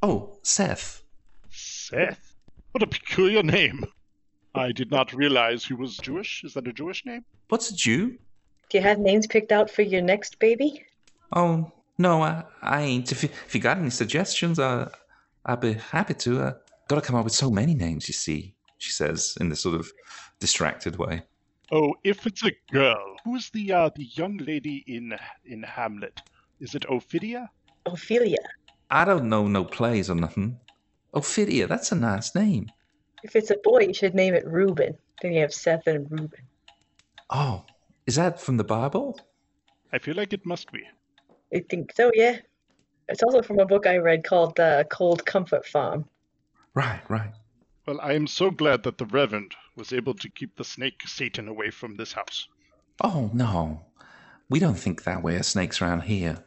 [0.01, 1.03] Oh, Seth.
[1.49, 2.33] Seth.
[2.71, 3.85] What a peculiar name.
[4.55, 6.43] I did not realize he was Jewish.
[6.43, 7.23] Is that a Jewish name?
[7.49, 8.17] What's a Jew?
[8.69, 10.85] Do you have names picked out for your next baby?
[11.35, 13.11] Oh, no, I, I ain't.
[13.11, 14.89] If you, if you got any suggestions, uh,
[15.45, 16.41] I'd be happy to.
[16.41, 16.53] Uh,
[16.87, 19.91] gotta come up with so many names, you see, she says in this sort of
[20.39, 21.23] distracted way.
[21.71, 26.21] Oh, if it's a girl, who's the uh, the young lady in in Hamlet?
[26.59, 27.47] Is it Ophidia?
[27.85, 28.43] Ophelia.
[28.91, 30.60] I don't know no plays or nothing.
[31.13, 32.69] Ophidia, that's a nice name.
[33.23, 34.97] If it's a boy, you should name it Reuben.
[35.21, 36.41] Then you have Seth and Reuben.
[37.30, 37.63] Oh,
[38.06, 39.19] is that from the Bible?
[39.93, 40.84] I feel like it must be.
[41.56, 42.38] I think so, yeah.
[43.08, 46.06] It's also from a book I read called The Cold Comfort Farm.
[46.73, 47.32] Right, right.
[47.86, 51.47] Well, I am so glad that the Reverend was able to keep the snake Satan
[51.47, 52.47] away from this house.
[53.01, 53.86] Oh, no.
[54.49, 56.45] We don't think that way of snakes around here.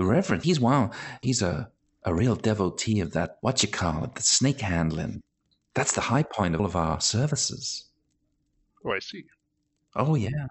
[0.00, 1.70] The Reverend, he's one, he's a,
[2.04, 5.20] a real devotee of that, what you call it, the snake handling.
[5.74, 7.84] That's the high point of all of our services.
[8.82, 9.26] Oh, I see.
[9.94, 10.46] Oh, yeah.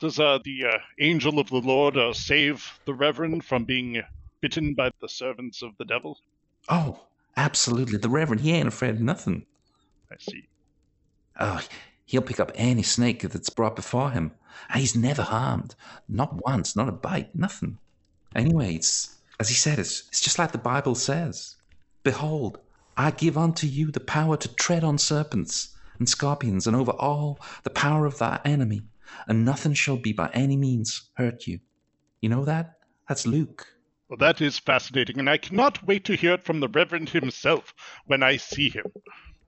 [0.00, 4.02] Does uh, the uh, angel of the Lord uh, save the Reverend from being
[4.40, 6.18] bitten by the servants of the devil?
[6.68, 6.98] Oh,
[7.36, 7.98] absolutely.
[7.98, 9.46] The Reverend, he ain't afraid of nothing.
[10.10, 10.48] I see.
[11.38, 11.60] Oh,
[12.04, 14.32] he'll pick up any snake that's brought before him.
[14.74, 15.76] He's never harmed.
[16.08, 17.78] Not once, not a bite, nothing.
[18.34, 21.56] Anyway, it's, as he said, it's, it's just like the Bible says
[22.02, 22.58] Behold,
[22.96, 27.38] I give unto you the power to tread on serpents and scorpions, and over all
[27.62, 28.82] the power of thy enemy,
[29.26, 31.60] and nothing shall be by any means hurt you.
[32.20, 32.78] You know that?
[33.08, 33.66] That's Luke.
[34.08, 37.74] Well, that is fascinating, and I cannot wait to hear it from the Reverend himself
[38.04, 38.86] when I see him.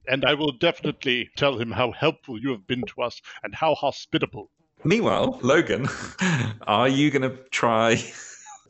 [0.07, 3.75] And I will definitely tell him how helpful you have been to us and how
[3.75, 4.51] hospitable.
[4.85, 5.87] Meanwhile, Logan,
[6.67, 8.03] are you going to try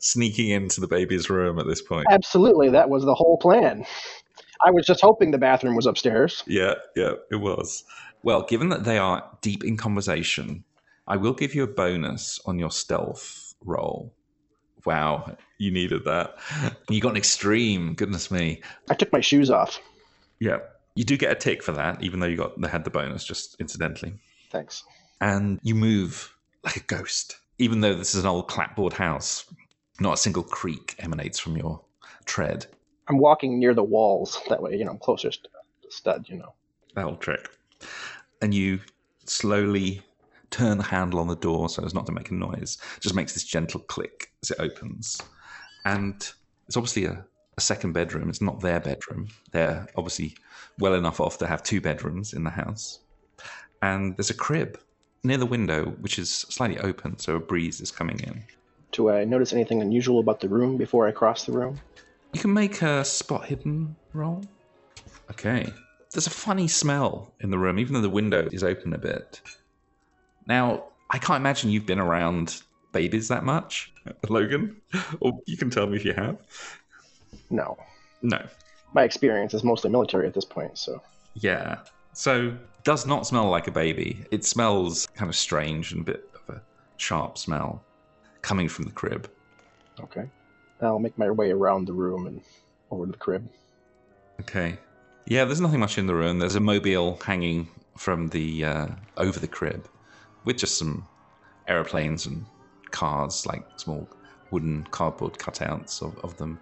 [0.03, 2.07] sneaking into the baby's room at this point?
[2.09, 3.85] Absolutely, that was the whole plan.
[4.65, 6.43] I was just hoping the bathroom was upstairs.
[6.45, 7.83] Yeah, yeah, it was.
[8.23, 10.63] Well, given that they are deep in conversation,
[11.07, 14.13] I will give you a bonus on your stealth roll.
[14.85, 16.37] Wow, you needed that.
[16.89, 18.61] You got an extreme, goodness me.
[18.89, 19.79] I took my shoes off.
[20.39, 20.59] Yeah,
[20.95, 23.23] you do get a tick for that, even though you got they had the bonus
[23.23, 24.13] just incidentally.
[24.51, 24.83] Thanks.
[25.21, 29.45] And you move like a ghost, even though this is an old clapboard house.
[29.99, 31.81] Not a single creak emanates from your
[32.25, 32.67] tread.
[33.07, 34.39] I'm walking near the walls.
[34.49, 35.49] That way, you know, I'm closest to
[35.83, 36.53] the stud, you know.
[36.95, 37.49] That old trick.
[38.41, 38.79] And you
[39.25, 40.01] slowly
[40.51, 42.77] turn the handle on the door so as not to make a noise.
[42.97, 45.21] It just makes this gentle click as it opens.
[45.85, 46.15] And
[46.67, 47.25] it's obviously a,
[47.57, 48.29] a second bedroom.
[48.29, 49.27] It's not their bedroom.
[49.51, 50.35] They're obviously
[50.79, 52.99] well enough off to have two bedrooms in the house.
[53.81, 54.79] And there's a crib
[55.23, 58.43] near the window, which is slightly open, so a breeze is coming in.
[58.91, 61.79] Do I notice anything unusual about the room before I cross the room?
[62.33, 64.43] You can make a spot hidden roll.
[65.31, 65.71] Okay.
[66.11, 69.41] There's a funny smell in the room, even though the window is open a bit.
[70.47, 73.93] Now, I can't imagine you've been around babies that much,
[74.29, 74.75] Logan.
[75.19, 76.37] Or you can tell me if you have.
[77.51, 77.77] No.
[78.23, 78.43] No.
[78.93, 81.01] My experience is mostly military at this point, so.
[81.35, 81.79] Yeah.
[82.13, 84.25] So, does not smell like a baby.
[84.31, 86.61] It smells kind of strange and a bit of a
[86.97, 87.83] sharp smell
[88.49, 89.29] coming from the crib.
[90.01, 90.27] Okay.
[90.81, 92.41] I'll make my way around the room and
[92.89, 93.47] over to the crib.
[94.39, 94.75] Okay.
[95.27, 96.39] Yeah, there's nothing much in the room.
[96.39, 99.87] There's a mobile hanging from the uh, over the crib,
[100.45, 101.07] with just some
[101.67, 102.43] aeroplanes and
[102.89, 104.09] cars, like small
[104.49, 106.59] wooden cardboard cutouts of, of them,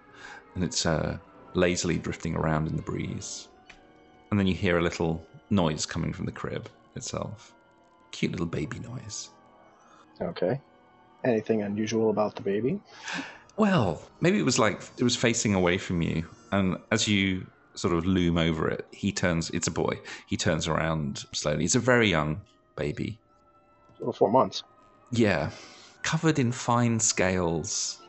[0.54, 1.16] and it's uh,
[1.54, 3.48] lazily drifting around in the breeze.
[4.30, 7.54] And then you hear a little noise coming from the crib itself.
[8.10, 9.30] Cute little baby noise.
[10.20, 10.60] Okay.
[11.24, 12.80] Anything unusual about the baby?
[13.56, 17.94] Well, maybe it was like it was facing away from you, and as you sort
[17.94, 19.50] of loom over it, he turns.
[19.50, 19.98] It's a boy.
[20.26, 21.64] He turns around slowly.
[21.64, 22.40] It's a very young
[22.76, 23.18] baby.
[24.00, 24.62] Well, four months.
[25.10, 25.50] Yeah,
[26.02, 28.00] covered in fine scales,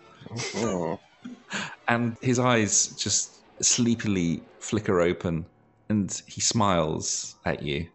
[0.55, 0.99] Oh.
[1.87, 5.45] and his eyes just sleepily flicker open,
[5.89, 7.87] and he smiles at you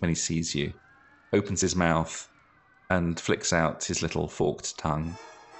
[0.00, 0.72] when he sees you,
[1.32, 2.28] opens his mouth,
[2.90, 5.16] and flicks out his little forked tongue.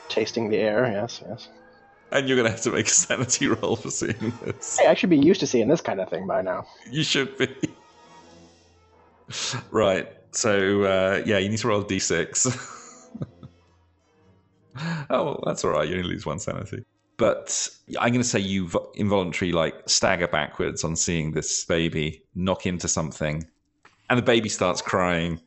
[0.09, 1.49] Tasting the air, yes, yes.
[2.13, 4.79] And you're gonna have to make a sanity roll for seeing this.
[4.79, 6.67] Hey, I should be used to seeing this kind of thing by now.
[6.91, 7.49] You should be.
[9.71, 10.09] right.
[10.33, 12.57] So uh, yeah, you need to roll a d6.
[15.11, 15.89] oh, well, that's all right.
[15.89, 16.85] You only lose one sanity.
[17.17, 22.23] But I'm going to say you vo- involuntarily like stagger backwards on seeing this baby
[22.35, 23.47] knock into something,
[24.09, 25.39] and the baby starts crying.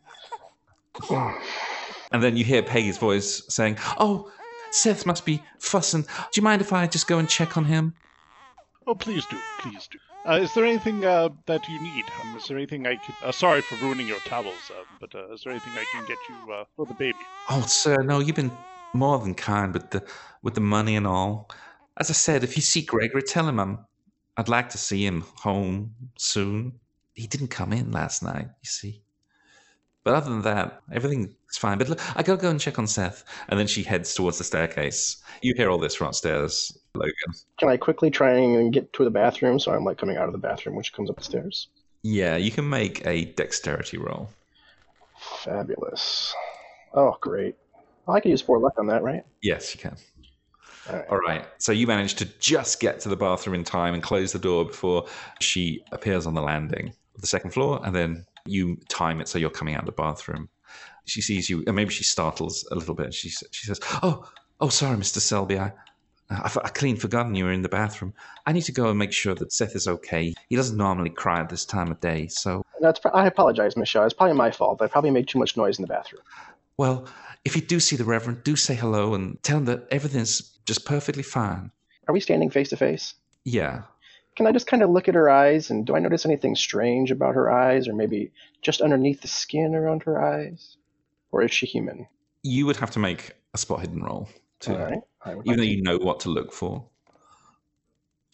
[2.14, 4.32] And then you hear Peggy's voice saying, "Oh,
[4.72, 6.04] Seth must be fussing.
[6.04, 7.96] Do you mind if I just go and check on him?"
[8.86, 9.98] Oh, please do, please do.
[10.26, 12.06] Uh, is there anything uh, that you need?
[12.22, 13.16] Um, is there anything I could?
[13.22, 16.18] Uh, sorry for ruining your towels, uh, but uh, is there anything I can get
[16.30, 17.18] you uh, for the baby?
[17.50, 18.52] Oh, sir, no, you've been
[18.94, 20.06] more than kind with the
[20.42, 21.50] with the money and all.
[21.98, 23.80] As I said, if you see Gregory, tell him I'm.
[24.38, 26.80] I'd like to see him home soon.
[27.14, 29.03] He didn't come in last night, you see.
[30.04, 31.78] But other than that, everything's fine.
[31.78, 33.24] But look, I gotta go and check on Seth.
[33.48, 35.24] And then she heads towards the staircase.
[35.42, 37.14] You hear all this from upstairs, Logan.
[37.58, 40.34] Can I quickly try and get to the bathroom so I'm like coming out of
[40.34, 41.68] the bathroom when she comes up the stairs?
[42.04, 44.30] Yeah, you can make a dexterity roll.
[45.18, 46.36] Fabulous.
[46.94, 47.56] Oh, great.
[48.06, 49.24] Well, I could use four luck on that, right?
[49.42, 49.96] Yes, you can.
[50.90, 51.10] All right.
[51.12, 51.46] All right.
[51.60, 54.66] So you managed to just get to the bathroom in time and close the door
[54.66, 55.06] before
[55.40, 59.38] she appears on the landing of the second floor, and then you time it so
[59.40, 60.50] you're coming out of the bathroom.
[61.06, 63.14] She sees you, and maybe she startles a little bit.
[63.14, 64.30] She she says, "Oh,
[64.60, 65.60] oh, sorry, Mister Selby.
[65.60, 65.72] I,
[66.30, 68.14] I, I clean forgotten you were in the bathroom.
[68.46, 70.34] I need to go and make sure that Seth is okay.
[70.50, 73.00] He doesn't normally cry at this time of day, so That's.
[73.14, 74.06] I apologize, Miss Shaw.
[74.06, 74.82] It's probably my fault.
[74.82, 76.22] I probably made too much noise in the bathroom.
[76.78, 77.08] well,
[77.46, 80.86] if you do see the Reverend, do say hello and tell him that everything's just
[80.86, 81.72] perfectly fine.
[82.08, 83.16] Are we standing face to face?
[83.44, 83.82] Yeah,
[84.36, 87.12] Can I just kind of look at her eyes and do I notice anything strange
[87.12, 90.78] about her eyes or maybe just underneath the skin around her eyes?
[91.32, 92.08] Or is she human?
[92.44, 94.28] you would have to make a spot hidden roll
[94.60, 95.00] to right.
[95.26, 96.86] Even though like to- you know what to look for.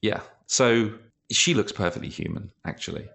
[0.01, 0.21] Yeah.
[0.47, 0.93] So
[1.31, 3.07] she looks perfectly human, actually.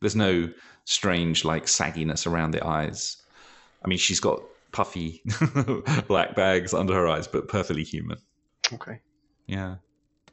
[0.00, 0.50] There's no
[0.84, 3.18] strange, like, sagginess around the eyes.
[3.84, 5.22] I mean, she's got puffy
[6.08, 8.18] black bags under her eyes, but perfectly human.
[8.72, 8.98] Okay.
[9.46, 9.76] Yeah.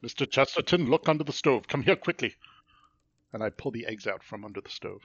[0.03, 0.29] Mr.
[0.29, 1.67] Chesterton, look under the stove.
[1.67, 2.35] Come here quickly.
[3.33, 5.01] And I pull the eggs out from under the stove.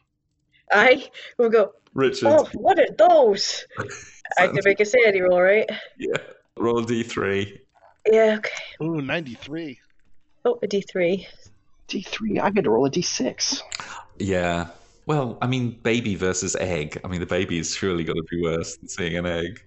[0.73, 2.29] I will go, Richard.
[2.29, 3.67] oh, what are those?
[4.39, 5.69] I have to make a sanity roll, right?
[5.99, 6.17] Yeah.
[6.57, 7.59] Roll d3.
[8.11, 8.85] Yeah, okay.
[8.85, 9.79] Ooh, 93.
[10.45, 11.27] Oh, a D3.
[11.89, 13.63] D3, I get to roll a D6.
[14.19, 14.69] Yeah.
[15.07, 17.01] Well, I mean, baby versus egg.
[17.05, 19.63] I mean, the baby is surely going to be worse than seeing an egg.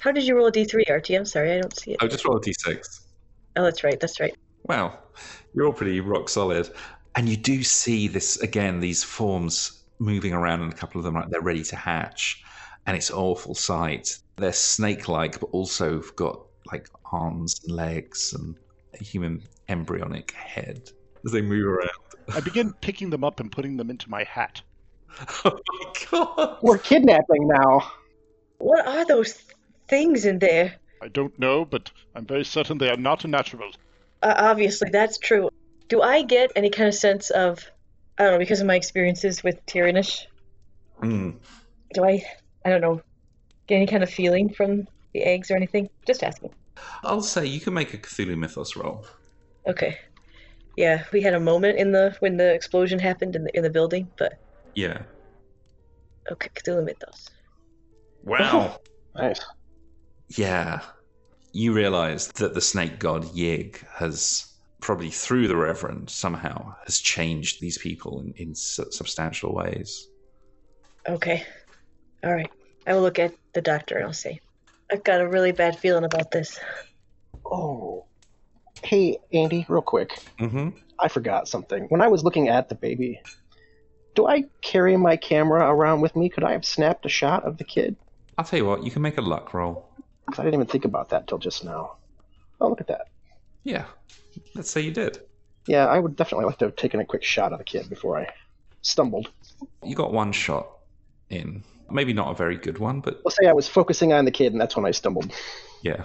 [0.00, 1.10] How did you roll a D3, RT?
[1.10, 1.98] I'm sorry, I don't see it.
[2.00, 3.01] I just rolled a d6.
[3.56, 4.34] Oh, that's right, that's right.
[4.64, 4.98] Wow,
[5.54, 6.70] you're all pretty rock solid.
[7.14, 11.14] And you do see this again, these forms moving around, and a couple of them
[11.14, 12.42] like they're ready to hatch.
[12.86, 14.18] And it's an awful sight.
[14.36, 18.56] They're snake like, but also have got like arms and legs and
[18.98, 20.90] a human embryonic head
[21.24, 21.90] as they move around.
[22.34, 24.62] I begin picking them up and putting them into my hat.
[25.44, 26.58] Oh my god!
[26.62, 27.92] We're kidnapping now.
[28.58, 29.42] What are those
[29.86, 30.76] things in there?
[31.02, 33.72] I don't know, but I'm very certain they are not natural.
[34.22, 35.48] Uh, obviously, that's true.
[35.88, 37.58] Do I get any kind of sense of,
[38.18, 40.26] I don't know, because of my experiences with Tyrannish,
[41.02, 41.40] Mm.
[41.92, 42.24] do I,
[42.64, 43.02] I don't know,
[43.66, 45.90] get any kind of feeling from the eggs or anything?
[46.06, 46.54] Just asking.
[47.02, 49.04] I'll say you can make a Cthulhu Mythos roll.
[49.66, 49.98] Okay.
[50.76, 53.70] Yeah, we had a moment in the when the explosion happened in the in the
[53.70, 54.34] building, but
[54.74, 55.02] Yeah.
[56.30, 57.28] okay, Cthulhu Mythos.
[58.22, 58.78] Wow.
[59.14, 59.40] Nice.
[60.38, 60.80] Yeah.
[61.52, 67.60] You realize that the snake god Yig has probably through the Reverend somehow has changed
[67.60, 70.08] these people in, in su- substantial ways.
[71.08, 71.44] Okay.
[72.24, 72.50] All right.
[72.86, 74.40] I will look at the doctor and I'll say,
[74.90, 76.58] I've got a really bad feeling about this.
[77.44, 78.06] Oh.
[78.82, 80.18] Hey, Andy, real quick.
[80.40, 80.70] Mm-hmm.
[80.98, 81.84] I forgot something.
[81.88, 83.20] When I was looking at the baby,
[84.14, 86.28] do I carry my camera around with me?
[86.28, 87.96] Could I have snapped a shot of the kid?
[88.38, 89.88] I'll tell you what, you can make a luck roll.
[90.32, 91.96] 'Cause I didn't even think about that till just now.
[92.58, 93.08] Oh, look at that.
[93.64, 93.84] Yeah.
[94.54, 95.20] Let's say you did.
[95.66, 98.18] Yeah, I would definitely like to have taken a quick shot of the kid before
[98.18, 98.32] I
[98.80, 99.28] stumbled.
[99.84, 100.68] You got one shot
[101.28, 101.62] in.
[101.90, 104.52] Maybe not a very good one, but Let's say I was focusing on the kid
[104.52, 105.30] and that's when I stumbled.
[105.82, 106.04] yeah.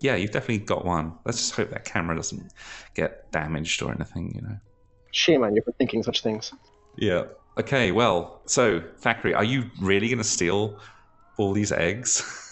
[0.00, 1.12] Yeah, you've definitely got one.
[1.26, 2.52] Let's just hope that camera doesn't
[2.94, 4.56] get damaged or anything, you know.
[5.12, 6.52] Shame on you for thinking such things.
[6.96, 7.24] Yeah.
[7.58, 10.80] Okay, well, so, Thackery, are you really going to steal
[11.36, 12.48] all these eggs?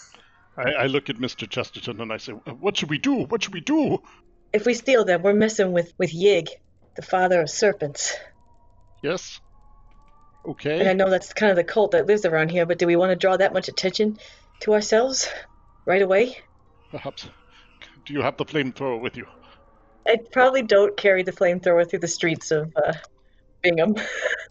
[0.61, 1.49] I, I look at Mr.
[1.49, 3.25] Chesterton and I say, What should we do?
[3.25, 4.01] What should we do?
[4.53, 6.49] If we steal them, we're messing with with Yig,
[6.95, 8.15] the father of serpents.
[9.01, 9.39] Yes?
[10.45, 10.79] Okay.
[10.79, 12.95] And I know that's kind of the cult that lives around here, but do we
[12.95, 14.17] want to draw that much attention
[14.61, 15.29] to ourselves
[15.85, 16.37] right away?
[16.91, 17.29] Perhaps.
[18.05, 19.27] Do you have the flamethrower with you?
[20.07, 22.93] I probably don't carry the flamethrower through the streets of uh,
[23.61, 23.95] Bingham.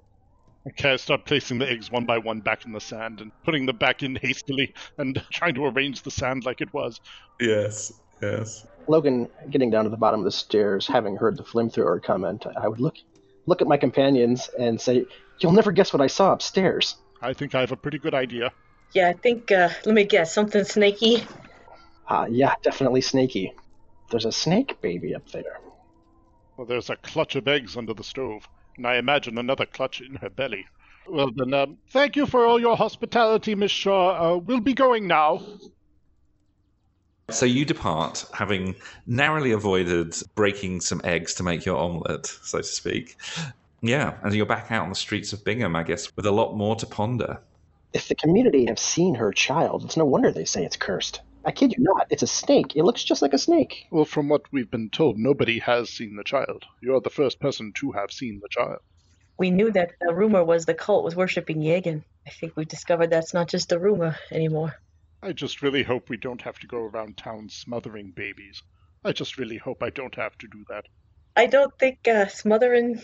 [0.66, 3.64] Okay, I start placing the eggs one by one back in the sand and putting
[3.64, 7.00] them back in hastily and trying to arrange the sand like it was.
[7.40, 8.66] yes, yes.
[8.86, 12.68] Logan, getting down to the bottom of the stairs, having heard the flamethrower comment, I
[12.68, 12.96] would look
[13.46, 15.06] look at my companions and say,
[15.38, 18.52] "You'll never guess what I saw upstairs." I think I have a pretty good idea.
[18.92, 21.22] Yeah, I think, uh, let me guess, something snaky.
[22.08, 23.52] Ah, yeah, definitely snaky.
[24.10, 25.60] There's a snake baby up there.
[26.56, 28.48] Well, there's a clutch of eggs under the stove,
[28.80, 30.66] and I imagine another clutch in her belly.
[31.06, 34.36] Well, then, um, thank you for all your hospitality, Miss Shaw.
[34.36, 35.42] Uh, we'll be going now.
[37.28, 38.74] So you depart, having
[39.06, 43.16] narrowly avoided breaking some eggs to make your omelette, so to speak.
[43.82, 46.56] Yeah, and you're back out on the streets of Bingham, I guess, with a lot
[46.56, 47.38] more to ponder.
[47.92, 51.20] If the community have seen her child, it's no wonder they say it's cursed.
[51.50, 52.76] I kid you not, it's a snake.
[52.76, 53.88] It looks just like a snake.
[53.90, 56.64] Well, from what we've been told, nobody has seen the child.
[56.80, 58.78] You're the first person to have seen the child.
[59.36, 62.68] We knew that the rumor was the cult was worshipping Yig, and I think we've
[62.68, 64.76] discovered that's not just a rumor anymore.
[65.24, 68.62] I just really hope we don't have to go around town smothering babies.
[69.04, 70.84] I just really hope I don't have to do that.
[71.34, 73.02] I don't think uh, smothering.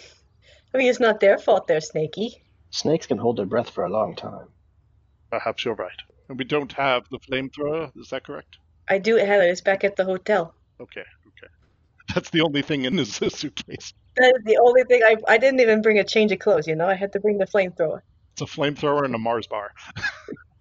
[0.73, 2.45] I mean, it's not their fault they're snaky.
[2.71, 4.47] Snakes can hold their breath for a long time.
[5.33, 6.01] Perhaps you're right.
[6.29, 8.59] And we don't have the flamethrower, is that correct?
[8.89, 9.51] I do have it.
[9.51, 10.55] It's back at the hotel.
[10.81, 11.53] Okay, okay.
[12.15, 13.93] That's the only thing in this suitcase.
[14.17, 15.17] That is the only thing I.
[15.29, 16.67] I didn't even bring a change of clothes.
[16.67, 18.01] You know, I had to bring the flamethrower.
[18.33, 19.73] It's a flamethrower and a Mars bar.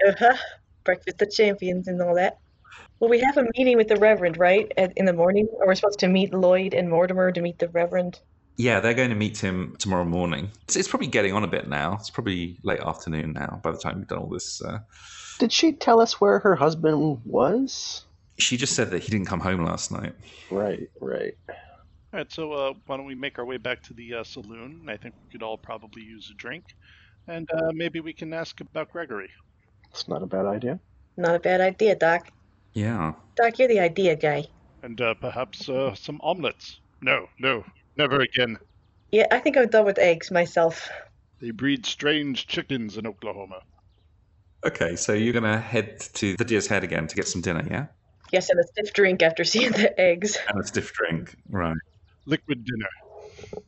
[0.06, 0.36] Uh huh.
[0.84, 2.38] Breakfast of champions and all that.
[3.00, 5.48] Well, we have a meeting with the Reverend, right, at, in the morning.
[5.54, 8.20] Or we're supposed to meet Lloyd and Mortimer to meet the Reverend.
[8.58, 10.52] Yeah, they're going to meet him tomorrow morning.
[10.64, 11.96] It's, it's probably getting on a bit now.
[12.00, 14.62] It's probably late afternoon now by the time we've done all this.
[14.62, 14.80] Uh,
[15.40, 18.06] Did she tell us where her husband was?
[18.38, 20.14] she just said that he didn't come home last night.
[20.52, 21.36] Right, right.
[21.50, 21.56] All
[22.20, 24.86] right, so uh, why don't we make our way back to the uh, saloon?
[24.88, 26.66] I think we could all probably use a drink.
[27.28, 29.30] And uh, maybe we can ask about Gregory.
[29.90, 30.80] It's not a bad idea.
[31.18, 32.30] Not a bad idea, Doc.
[32.74, 33.14] Yeah.
[33.36, 34.46] Doc, you're the idea guy.
[34.84, 36.80] And uh, perhaps uh, some omelets.
[37.02, 37.64] No, no,
[37.98, 38.58] never again.
[39.12, 40.90] Yeah, I think I'm done with eggs myself.
[41.40, 43.62] They breed strange chickens in Oklahoma.
[44.66, 47.64] Okay, so you're going to head to the Deer's Head again to get some dinner,
[47.70, 47.86] yeah?
[48.32, 50.38] Yes, and a stiff drink after seeing the eggs.
[50.50, 51.36] And a stiff drink.
[51.50, 51.78] Right.
[52.26, 52.90] Liquid dinner.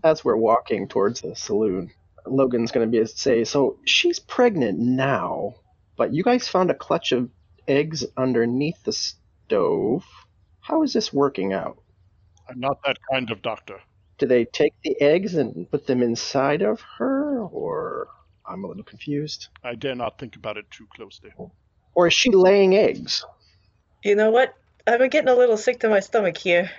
[0.04, 1.92] As we're walking towards the saloon,
[2.26, 5.56] Logan's going to be say, "So she's pregnant now,
[5.96, 7.30] but you guys found a clutch of
[7.68, 10.06] eggs underneath the stove.
[10.62, 11.78] How is this working out?
[12.50, 13.80] I'm not that kind of doctor.
[14.18, 18.08] Do they take the eggs and put them inside of her, or
[18.48, 19.50] I'm a little confused.
[19.64, 21.32] I dare not think about it too closely.
[21.96, 23.26] Or is she laying eggs?
[24.04, 24.54] You know what?
[24.86, 26.72] I've been getting a little sick to my stomach here.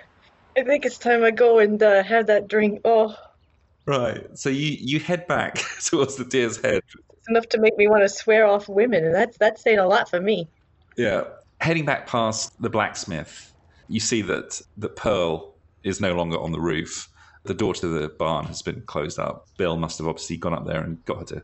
[0.57, 2.81] I think it's time I go and uh, have that drink.
[2.83, 3.15] Oh,
[3.89, 4.37] Right.
[4.37, 6.83] So you, you head back towards the Deer's Head.
[7.11, 9.87] it's enough to make me want to swear off women, and that's that's saying a
[9.87, 10.47] lot for me.
[10.95, 11.23] Yeah.
[11.59, 13.51] Heading back past the blacksmith,
[13.87, 17.09] you see that, that Pearl is no longer on the roof.
[17.45, 19.45] The door to the barn has been closed up.
[19.57, 21.43] Bill must have obviously gone up there and got her to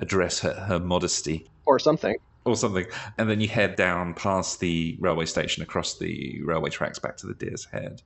[0.00, 2.16] address her, her modesty Or something.
[2.44, 2.86] or something.
[3.18, 7.26] And then you head down past the railway station across the railway tracks back to
[7.26, 8.02] the Deer's Head.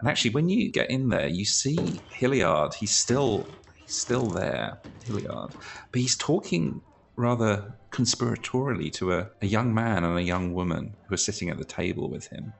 [0.00, 2.74] And actually, when you get in there, you see Hilliard.
[2.74, 5.52] He's still he's still there, Hilliard,
[5.92, 6.82] but he's talking
[7.16, 11.58] rather conspiratorially to a, a young man and a young woman who are sitting at
[11.58, 12.54] the table with him.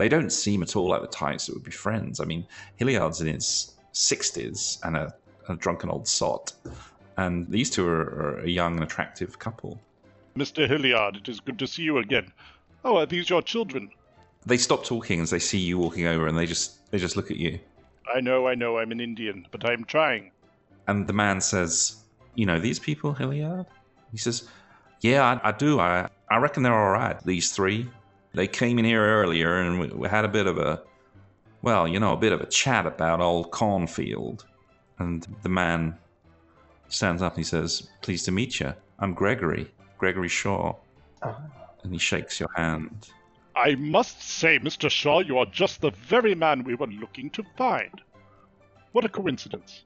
[0.00, 2.20] They don't seem at all like the types that would be friends.
[2.20, 2.46] I mean,
[2.76, 5.14] Hilliard's in his sixties and a,
[5.50, 6.54] a drunken old sot,
[7.18, 9.78] and these two are, are a young and attractive couple.
[10.34, 10.66] Mr.
[10.66, 12.32] Hilliard, it is good to see you again.
[12.82, 13.90] Oh, are these your children?
[14.46, 17.30] They stop talking as they see you walking over, and they just they just look
[17.30, 17.58] at you.
[18.10, 20.32] I know, I know, I'm an Indian, but I'm trying.
[20.88, 21.96] And the man says,
[22.36, 23.66] "You know these people, Hilliard?"
[24.12, 24.48] He says,
[25.02, 25.78] "Yeah, I, I do.
[25.78, 27.22] I I reckon they're all right.
[27.22, 27.90] These three.
[28.32, 30.82] They came in here earlier, and we, we had a bit of a,
[31.62, 34.44] well, you know, a bit of a chat about old Cornfield."
[34.98, 35.96] And the man
[36.88, 38.74] stands up and he says, "Pleased to meet you.
[38.98, 40.76] I'm Gregory, Gregory Shaw."
[41.22, 41.40] Ah.
[41.82, 43.08] And he shakes your hand.
[43.56, 44.90] I must say, Mr.
[44.90, 48.00] Shaw, you are just the very man we were looking to find.
[48.92, 49.84] What a coincidence.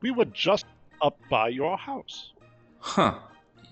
[0.00, 0.66] We were just
[1.00, 2.32] up by your house.
[2.78, 3.18] Huh?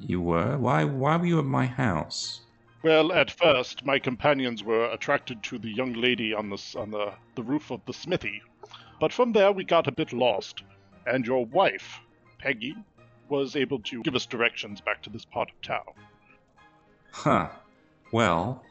[0.00, 0.56] You were?
[0.58, 0.84] Why?
[0.84, 2.42] Why were you at my house?
[2.82, 7.12] Well, at first, my companions were attracted to the young lady on the, on the,
[7.34, 8.40] the roof of the smithy.
[9.00, 10.62] But from there, we got a bit lost.
[11.06, 12.00] And your wife,
[12.38, 12.76] Peggy,
[13.28, 15.92] was able to give us directions back to this part of town.
[17.10, 17.48] Huh.
[18.12, 18.62] Well,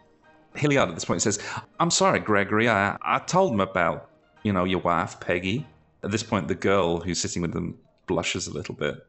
[0.55, 1.39] Hilliard at this point says,
[1.79, 2.69] I'm sorry, Gregory.
[2.69, 4.09] I, I told him about,
[4.43, 5.67] you know, your wife, Peggy.
[6.03, 9.05] At this point, the girl who's sitting with them blushes a little bit.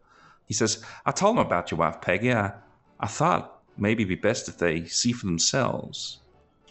[0.46, 2.32] He says, I told him about your wife, Peggy.
[2.32, 2.53] I,
[2.99, 6.18] I thought maybe it'd be best if they see for themselves.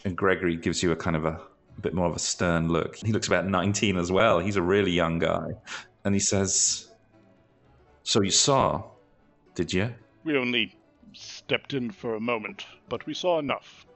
[0.04, 1.40] And Gregory gives you a kind of a,
[1.76, 2.96] a bit more of a stern look.
[2.96, 4.38] He looks about 19 as well.
[4.38, 5.48] He's a really young guy.
[6.04, 6.92] And he says,
[8.04, 8.84] So you saw,
[9.54, 9.94] did you?
[10.24, 10.76] We only
[11.12, 13.86] stepped in for a moment, but we saw enough.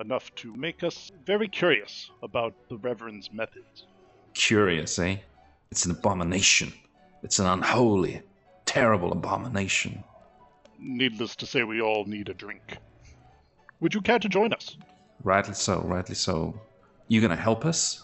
[0.00, 3.86] Enough to make us very curious about the Reverend's methods.
[4.34, 5.18] Curious, eh?
[5.70, 6.72] It's an abomination.
[7.22, 8.22] It's an unholy,
[8.64, 10.02] terrible abomination.
[10.82, 12.76] Needless to say, we all need a drink.
[13.80, 14.76] Would you care to join us?
[15.22, 16.60] Rightly so, rightly so.
[17.06, 18.02] You gonna help us?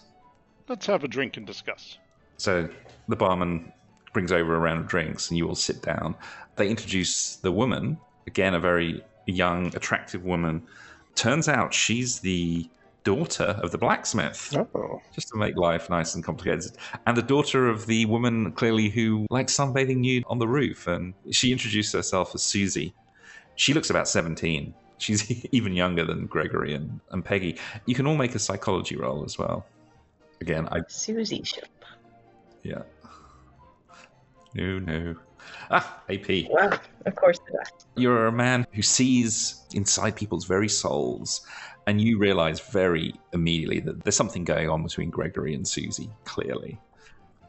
[0.67, 1.97] Let's have a drink and discuss.
[2.37, 2.69] So
[3.09, 3.73] the barman
[4.13, 6.15] brings over a round of drinks and you all sit down.
[6.55, 10.63] They introduce the woman, again, a very young, attractive woman.
[11.15, 12.69] Turns out she's the
[13.03, 14.55] daughter of the blacksmith.
[14.55, 15.01] Oh.
[15.13, 16.71] just to make life nice and complicated.
[17.05, 20.87] And the daughter of the woman, clearly, who likes sunbathing nude on the roof.
[20.87, 22.93] And she introduced herself as Susie.
[23.55, 24.73] She looks about 17.
[24.97, 27.57] She's even younger than Gregory and, and Peggy.
[27.85, 29.65] You can all make a psychology roll as well.
[30.41, 31.67] Again, I Susie Ship.
[32.63, 32.83] yeah.
[34.55, 35.15] No, no.
[35.71, 36.49] Ah, AP.
[36.49, 37.85] Wow, of course it.
[37.95, 41.45] You're a man who sees inside people's very souls,
[41.89, 46.79] and you realize very immediately that there's something going on between Gregory and Susie, clearly.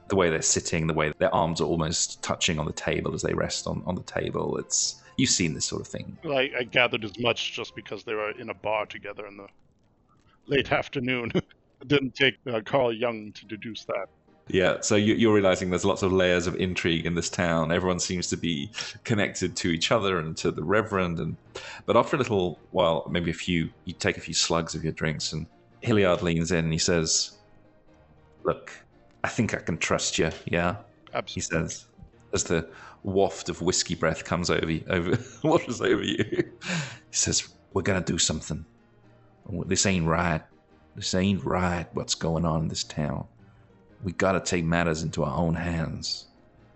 [0.08, 3.20] The way they're sitting, the way their arms are almost touching on the table as
[3.20, 4.56] they rest on, on the table.
[4.56, 6.16] It's you've seen this sort of thing.
[6.24, 9.46] I, I gathered as much just because they were in a bar together in the
[10.46, 11.30] late afternoon.
[11.34, 14.06] it didn't take uh, Carl Jung to deduce that.
[14.52, 17.70] Yeah, so you, you're realizing there's lots of layers of intrigue in this town.
[17.70, 18.70] Everyone seems to be
[19.04, 21.20] connected to each other and to the Reverend.
[21.20, 21.36] And
[21.86, 24.92] but after a little while, maybe a few, you take a few slugs of your
[24.92, 25.46] drinks, and
[25.82, 27.38] Hilliard leans in and he says,
[28.42, 28.72] "Look,
[29.22, 30.30] I think I can trust you.
[30.46, 30.76] Yeah,"
[31.14, 31.34] Absolutely.
[31.34, 31.86] he says,
[32.32, 32.68] as the
[33.04, 36.24] waft of whiskey breath comes over you, over washes over you.
[36.28, 38.64] He says, "We're gonna do something.
[39.66, 40.42] This ain't right.
[40.96, 41.86] This ain't right.
[41.92, 43.26] What's going on in this town?"
[44.02, 46.28] We got to take matters into our own hands.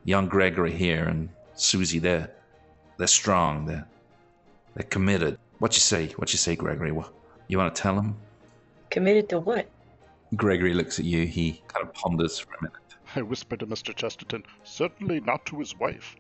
[0.05, 2.31] Young Gregory here and Susie, they're
[2.99, 3.67] they're strong.
[3.67, 3.87] They're
[4.75, 5.39] they're committed.
[5.59, 6.09] What you say?
[6.17, 6.93] What you say, Gregory?
[6.93, 7.13] What,
[7.49, 8.17] you want to tell them?
[8.91, 9.67] Committed to what?
[10.37, 11.27] Gregory looks at you.
[11.27, 12.79] He kind of ponders for a minute.
[13.17, 13.95] I whispered to Mr.
[13.95, 16.17] Chesterton, certainly not to his wife.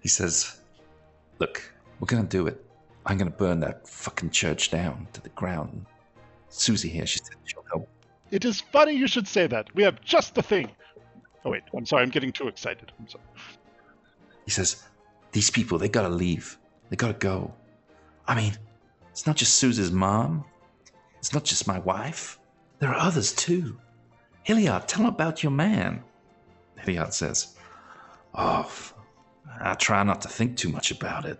[0.00, 0.60] He says,
[1.38, 2.62] "Look, we're gonna do it.
[3.06, 5.86] I'm gonna burn that fucking church down to the ground."
[6.50, 7.88] Susie here, she said she'll help.
[8.34, 9.72] It is funny you should say that.
[9.76, 10.68] We have just the thing.
[11.44, 12.90] Oh, wait, I'm sorry, I'm getting too excited.
[12.98, 13.22] I'm sorry.
[14.44, 14.82] He says,
[15.30, 16.58] These people, they gotta leave.
[16.90, 17.54] They gotta go.
[18.26, 18.58] I mean,
[19.12, 20.44] it's not just Susie's mom.
[21.20, 22.40] It's not just my wife.
[22.80, 23.78] There are others too.
[24.42, 26.02] Hilliard, tell him about your man.
[26.80, 27.54] Hilliard says,
[28.34, 28.68] Oh,
[29.60, 31.38] I try not to think too much about it.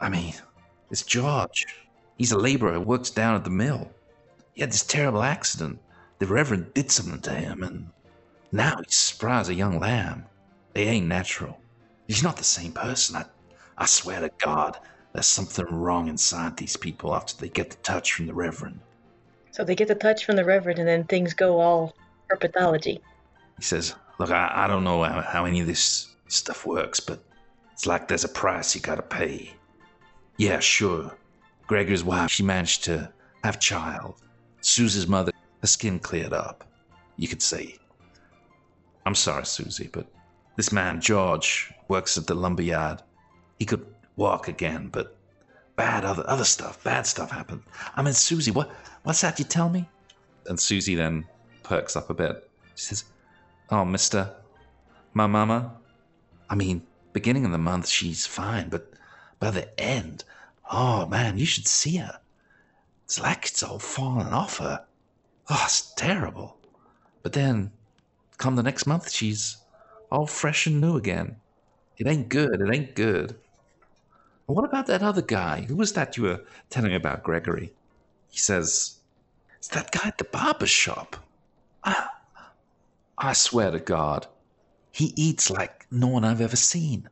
[0.00, 0.34] I mean,
[0.92, 1.66] it's George.
[2.16, 3.90] He's a laborer who works down at the mill.
[4.54, 5.80] He had this terrible accident.
[6.18, 7.90] The Reverend did something to him, and
[8.50, 10.24] now he's spry as a young lamb.
[10.74, 11.60] It ain't natural.
[12.06, 13.16] He's not the same person.
[13.16, 13.24] I,
[13.76, 14.78] I swear to God,
[15.12, 18.80] there's something wrong inside these people after they get the touch from the Reverend.
[19.52, 21.94] So they get the touch from the Reverend, and then things go all
[22.30, 23.00] herpetology.
[23.56, 27.22] He says, Look, I, I don't know how, how any of this stuff works, but
[27.72, 29.52] it's like there's a price you gotta pay.
[30.36, 31.16] Yeah, sure.
[31.68, 33.12] Gregor's wife, she managed to
[33.44, 34.16] have child.
[34.60, 36.64] Susie's mother, her skin cleared up.
[37.16, 37.78] You could see.
[39.06, 40.06] I'm sorry, Susie, but
[40.56, 43.02] this man, George, works at the lumberyard.
[43.58, 43.86] He could
[44.16, 45.16] walk again, but
[45.76, 47.62] bad other other stuff, bad stuff happened.
[47.96, 48.70] I mean, Susie, what
[49.04, 49.88] what's that you tell me?
[50.46, 51.24] And Susie then
[51.62, 52.48] perks up a bit.
[52.74, 53.04] She says,
[53.70, 54.34] Oh, mister,
[55.14, 55.72] my mama,
[56.50, 56.82] I mean,
[57.12, 58.92] beginning of the month she's fine, but
[59.38, 60.24] by the end,
[60.70, 62.20] oh man, you should see her.
[63.04, 64.84] It's like it's all falling off her.
[65.50, 66.56] Oh, it's terrible.
[67.22, 67.72] But then,
[68.36, 69.56] come the next month, she's
[70.10, 71.36] all fresh and new again.
[71.96, 72.60] It ain't good.
[72.60, 73.30] It ain't good.
[74.46, 75.62] And what about that other guy?
[75.62, 77.72] Who was that you were telling about, Gregory?
[78.28, 78.98] He says,
[79.56, 81.16] It's that guy at the barber shop.
[81.82, 82.08] I,
[83.16, 84.26] I swear to God,
[84.92, 87.08] he eats like no one I've ever seen.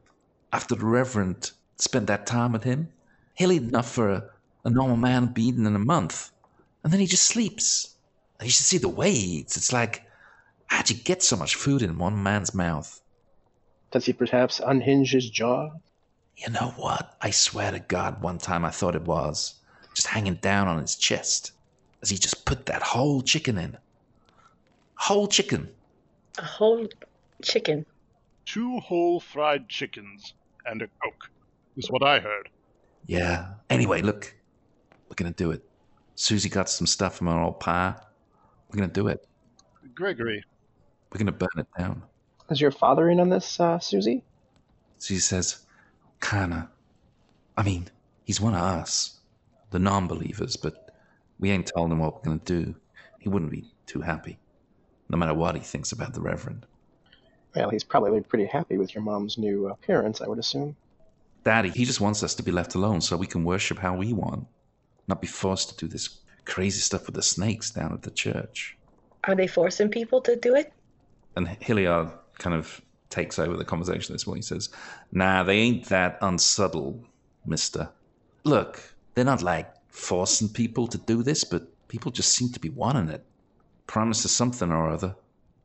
[0.53, 2.89] After the Reverend spent that time with him,
[3.35, 4.31] he'll eat enough for a,
[4.65, 6.31] a normal man to be eaten in a month.
[6.85, 7.96] And then he just sleeps.
[8.39, 9.57] And you should see the way he eats.
[9.57, 10.03] It's like,
[10.67, 13.01] how'd you get so much food in one man's mouth?
[13.91, 15.71] Does he perhaps unhinge his jaw?
[16.37, 17.17] You know what?
[17.23, 19.55] I swear to God, one time I thought it was.
[19.95, 21.53] Just hanging down on his chest.
[22.03, 23.79] As he just put that whole chicken in.
[24.97, 25.71] Whole chicken.
[26.39, 26.87] A whole
[27.43, 27.87] chicken.
[28.45, 30.35] Two whole fried chickens
[30.67, 31.31] and a Coke,
[31.77, 32.51] is what I heard.
[33.07, 33.55] Yeah.
[33.71, 34.35] Anyway, look.
[35.09, 35.65] We're gonna do it.
[36.17, 37.95] Susie got some stuff from our old pie.
[38.71, 39.27] We're gonna do it.
[39.95, 40.45] Gregory,
[41.11, 42.03] We're gonna burn it down.
[42.51, 44.23] Is your father in on this, uh, Susie?
[45.01, 45.67] She says,
[46.21, 46.69] kinda.
[47.57, 47.89] I mean,
[48.25, 49.21] he's one of us,
[49.71, 50.95] the non believers, but
[51.39, 52.75] we ain't told him what we're gonna do.
[53.19, 54.39] He wouldn't be too happy,
[55.09, 56.67] no matter what he thinks about the Reverend.
[57.55, 60.77] Well, he's probably pretty happy with your mom's new appearance, I would assume.
[61.45, 64.13] Daddy, he just wants us to be left alone so we can worship how we
[64.13, 64.47] want,
[65.09, 66.09] not be forced to do this
[66.47, 68.77] crazy stuff with the snakes down at the church.
[69.25, 70.73] Are they forcing people to do it?
[71.37, 72.81] And Hilliard kind of
[73.11, 74.41] takes over the conversation this morning.
[74.41, 74.71] He says,
[75.13, 77.05] Nah, they ain't that unsubtle,
[77.45, 77.89] mister.
[78.45, 78.83] Look,
[79.15, 83.09] they're not like forcing people to do this, but people just seem to be wanting
[83.09, 83.25] it.
[83.87, 85.15] Promises something or other.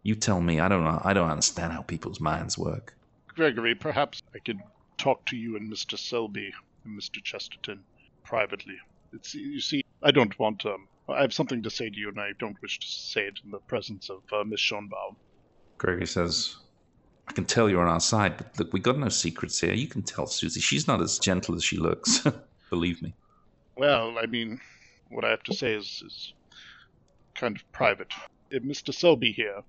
[0.04, 0.60] You tell me.
[0.60, 1.00] I don't know.
[1.04, 2.96] I don't understand how people's minds work.
[3.28, 4.60] Gregory, perhaps I could
[4.98, 5.98] talk to you and Mr.
[5.98, 6.54] Selby
[6.86, 7.24] and Mr.
[7.24, 7.84] Chesterton.
[8.24, 8.78] privately.
[9.14, 10.66] It's you see, I don't want.
[10.66, 13.40] Um, I have something to say to you, and I don't wish to say it
[13.44, 15.16] in the presence of uh, Miss Schoenbaum.
[15.78, 16.56] Gregory says,
[17.28, 19.74] I can tell you're on our side, but look, we got no secrets here.
[19.74, 20.62] You can tell Susie.
[20.62, 22.26] She's not as gentle as she looks.
[22.70, 23.14] Believe me.
[23.76, 24.62] Well, I mean,
[25.10, 26.34] what I have to say is, is
[27.36, 28.12] kind of private.
[28.50, 28.94] If Mr.
[28.94, 29.64] Selby here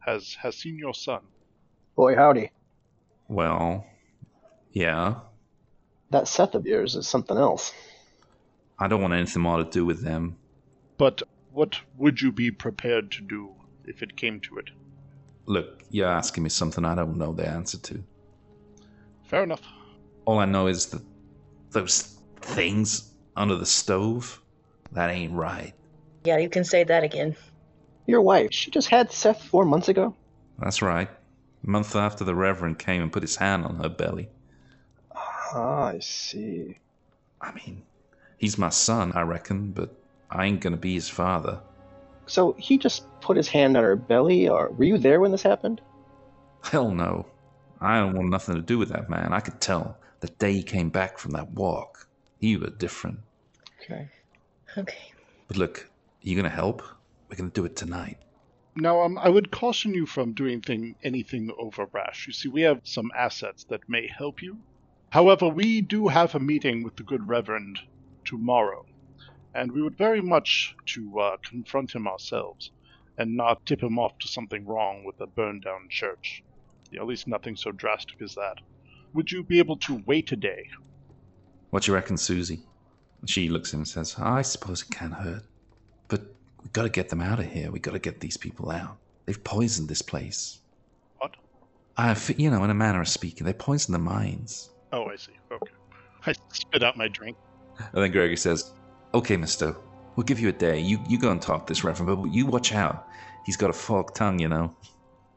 [0.00, 1.20] has has seen your son,
[1.96, 2.50] Boy, howdy.
[3.28, 3.86] Well,
[4.72, 5.20] yeah.
[6.10, 7.72] That Seth of yours is something else.
[8.78, 10.36] I don't want anything more to do with them.
[10.98, 11.22] but
[11.52, 13.54] what would you be prepared to do
[13.84, 14.70] if it came to it?
[15.46, 18.02] Look, you're asking me something I don't know the answer to.
[19.28, 19.62] Fair enough.
[20.24, 21.02] All I know is that
[21.70, 24.40] those things under the stove,
[24.92, 25.74] that ain't right.
[26.24, 27.36] Yeah, you can say that again.
[28.06, 30.16] Your wife, she just had Seth four months ago?
[30.58, 31.08] That's right.
[31.08, 34.28] A month after the Reverend came and put his hand on her belly.
[35.14, 36.78] Ah, I see.
[37.40, 37.82] I mean,
[38.44, 39.90] he's my son, I reckon, but
[40.30, 41.60] I ain't gonna be his father.
[42.26, 45.42] So he just put his hand on her belly, or were you there when this
[45.42, 45.80] happened?
[46.62, 47.24] Hell no.
[47.80, 49.32] I don't want nothing to do with that man.
[49.32, 52.06] I could tell the day he came back from that walk.
[52.38, 53.20] He was different.
[53.82, 54.10] Okay.
[54.76, 55.12] Okay.
[55.48, 55.88] But look,
[56.20, 56.82] you gonna help?
[57.30, 58.18] We're gonna do it tonight.
[58.76, 62.26] Now, um, I would caution you from doing thing, anything over rash.
[62.26, 64.58] You see, we have some assets that may help you.
[65.08, 67.80] However, we do have a meeting with the good Reverend
[68.24, 68.84] tomorrow,
[69.54, 72.70] and we would very much to uh, confront him ourselves
[73.18, 76.42] and not tip him off to something wrong with a burned down church.
[76.96, 78.58] At least nothing so drastic as that.
[79.14, 80.68] Would you be able to wait a day?
[81.70, 82.60] What you reckon, Susie?
[83.26, 85.42] She looks at him and says, I suppose it can hurt.
[86.08, 86.22] But
[86.62, 87.70] we've gotta get them out of here.
[87.70, 88.96] We've gotta get these people out.
[89.26, 90.60] They've poisoned this place.
[91.18, 91.34] What?
[91.96, 94.70] I, you know, in a manner of speaking, they poisoned the mines.
[94.92, 95.32] Oh, I see.
[95.50, 95.72] Okay.
[96.26, 97.36] I spit out my drink.
[97.78, 98.72] And then Gregory says,
[99.14, 99.76] Okay, mister,
[100.16, 100.80] we'll give you a day.
[100.80, 103.06] You, you go and talk to this reverend, but you watch out.
[103.44, 104.74] He's got a forked tongue, you know.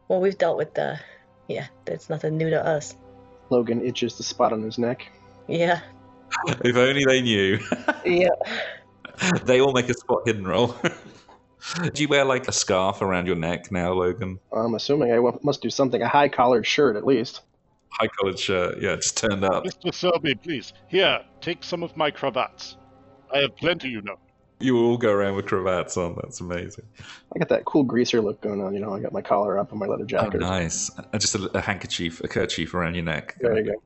[0.07, 0.99] Well, we've dealt with the.
[1.47, 2.95] Yeah, that's nothing new to us.
[3.49, 5.07] Logan itches the spot on his neck.
[5.47, 5.81] Yeah.
[6.47, 7.59] if only they knew.
[8.05, 8.29] Yeah.
[9.43, 10.75] they all make a spot hidden roll.
[11.93, 14.39] do you wear like a scarf around your neck now, Logan?
[14.53, 17.41] I'm assuming I must do something, a high collared shirt at least.
[17.99, 19.63] High collared shirt, yeah, it's turned up.
[19.65, 19.93] Mr.
[19.93, 20.73] Selby, please.
[20.87, 22.77] Here, take some of my cravats.
[23.33, 24.17] I have plenty, you know.
[24.59, 26.15] You all go around with cravats on.
[26.21, 26.85] That's amazing.
[27.35, 29.71] I got that cool greaser look going on, you know, I got my collar up
[29.71, 30.39] and my leather Oh, jacket.
[30.41, 30.91] nice.
[30.97, 33.35] Uh, just a, a handkerchief, a kerchief around your neck.
[33.39, 33.81] There you go.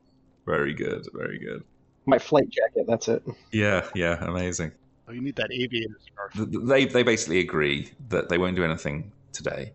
[0.46, 1.64] Very good, very good.
[2.06, 3.24] My flight jacket, that's it.
[3.52, 4.72] Yeah, yeah, amazing.
[5.08, 6.34] Oh, you need that aviator scarf.
[6.34, 9.72] Th- th- They they basically agree that they won't do anything today,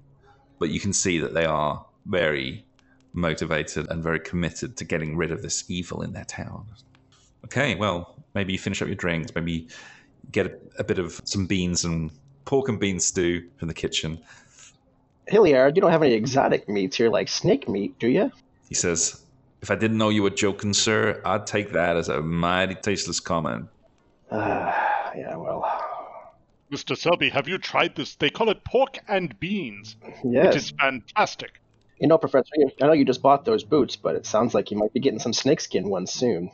[0.59, 2.66] but you can see that they are very
[3.17, 6.67] motivated and very committed to getting rid of this evil in their town.
[7.45, 9.69] Okay, well, maybe you finish up your drinks, maybe
[10.31, 12.11] get a, a bit of some beans and
[12.45, 14.19] pork and bean stew from the kitchen.
[15.27, 18.31] Hilliard, you don't have any exotic meats here like snake meat, do you?
[18.69, 19.23] He says,
[19.63, 23.21] "If I didn't know you were joking, sir, I'd take that as a mighty tasteless
[23.21, 23.69] comment."
[24.31, 24.73] Uh,
[25.17, 25.65] yeah, well,
[26.71, 26.97] Mr.
[26.97, 28.17] Selby, have you tried this?
[28.17, 29.97] They call it pork and beans.
[30.25, 30.55] yes.
[30.55, 31.61] It is fantastic.
[31.99, 32.51] You know, Professor,
[32.83, 35.19] I know you just bought those boots, but it sounds like you might be getting
[35.19, 36.51] some snakeskin ones soon.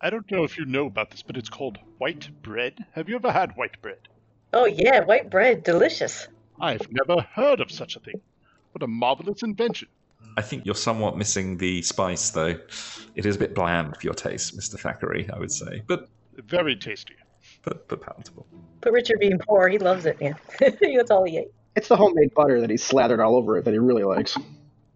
[0.00, 2.84] I don't know if you know about this, but it's called white bread.
[2.92, 4.08] Have you ever had white bread?
[4.52, 5.64] Oh, yeah, white bread.
[5.64, 6.28] Delicious.
[6.60, 8.20] I've never heard of such a thing.
[8.72, 9.88] What a marvelous invention.
[10.36, 12.58] I think you're somewhat missing the spice, though.
[13.14, 16.76] It is a bit bland for your taste, Mister Thackery, I would say, but Very
[16.76, 17.14] tasty.
[17.64, 18.46] but, but palatable.
[18.80, 20.36] But Richard being poor, he loves it, man.
[20.58, 21.52] That's all he ate.
[21.76, 24.36] It's the homemade butter that he's slathered all over it that he really likes.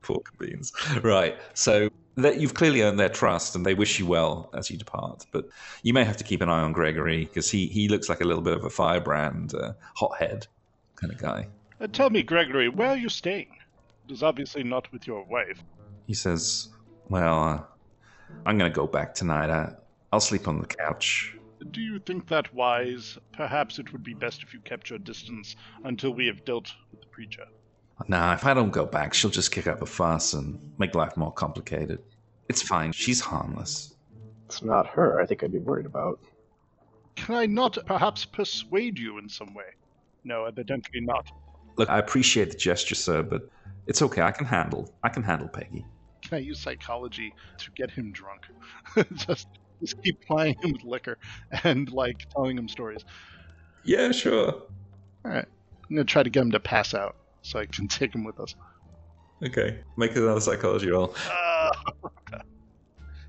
[0.02, 0.72] Pork beans.
[1.02, 1.36] Right.
[1.54, 5.26] So that you've clearly earned their trust, and they wish you well as you depart.
[5.32, 5.46] But
[5.82, 8.24] you may have to keep an eye on Gregory because he he looks like a
[8.24, 10.46] little bit of a firebrand, uh, hothead
[10.96, 11.48] kind of guy.
[11.80, 13.48] Uh, tell me, Gregory, where are you staying?
[14.08, 15.62] It is obviously not with your wife.
[16.06, 16.68] He says,
[17.08, 17.60] "Well, uh,
[18.46, 19.50] I'm going to go back tonight.
[19.50, 19.72] I,
[20.12, 21.36] I'll sleep on the couch."
[21.70, 23.18] Do you think that wise?
[23.32, 27.00] Perhaps it would be best if you kept your distance until we have dealt with
[27.00, 27.46] the preacher.
[28.08, 31.16] Nah, if I don't go back, she'll just kick up a fuss and make life
[31.16, 32.00] more complicated.
[32.48, 32.92] It's fine.
[32.92, 33.94] She's harmless.
[34.46, 36.20] It's not her I think I'd be worried about.
[37.16, 39.64] Can I not perhaps persuade you in some way?
[40.24, 41.26] No, evidently not.
[41.76, 43.48] Look, I appreciate the gesture, sir, but
[43.86, 44.22] it's okay.
[44.22, 44.92] I can handle.
[45.02, 45.84] I can handle Peggy.
[46.22, 48.42] Can I use psychology to get him drunk?
[49.14, 49.48] just,
[49.80, 51.18] just keep plying him with liquor
[51.64, 53.04] and like telling him stories.
[53.84, 54.52] Yeah, sure.
[55.24, 55.46] All right,
[55.88, 58.38] I'm gonna try to get him to pass out so I can take him with
[58.40, 58.54] us.
[59.44, 61.14] Okay, make another psychology roll.
[61.30, 61.70] Uh,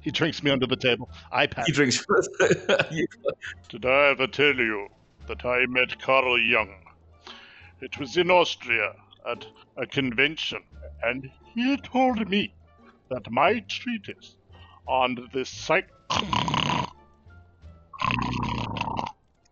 [0.07, 1.09] He drinks me under the table.
[1.33, 1.65] I pass.
[1.65, 2.05] He drinks.
[3.69, 4.87] Did I ever tell you
[5.27, 6.73] that I met Carl Jung?
[7.81, 8.93] It was in Austria
[9.29, 9.45] at
[9.75, 10.63] a convention,
[11.03, 12.55] and he told me
[13.09, 14.37] that my treatise
[14.87, 15.89] on the psych.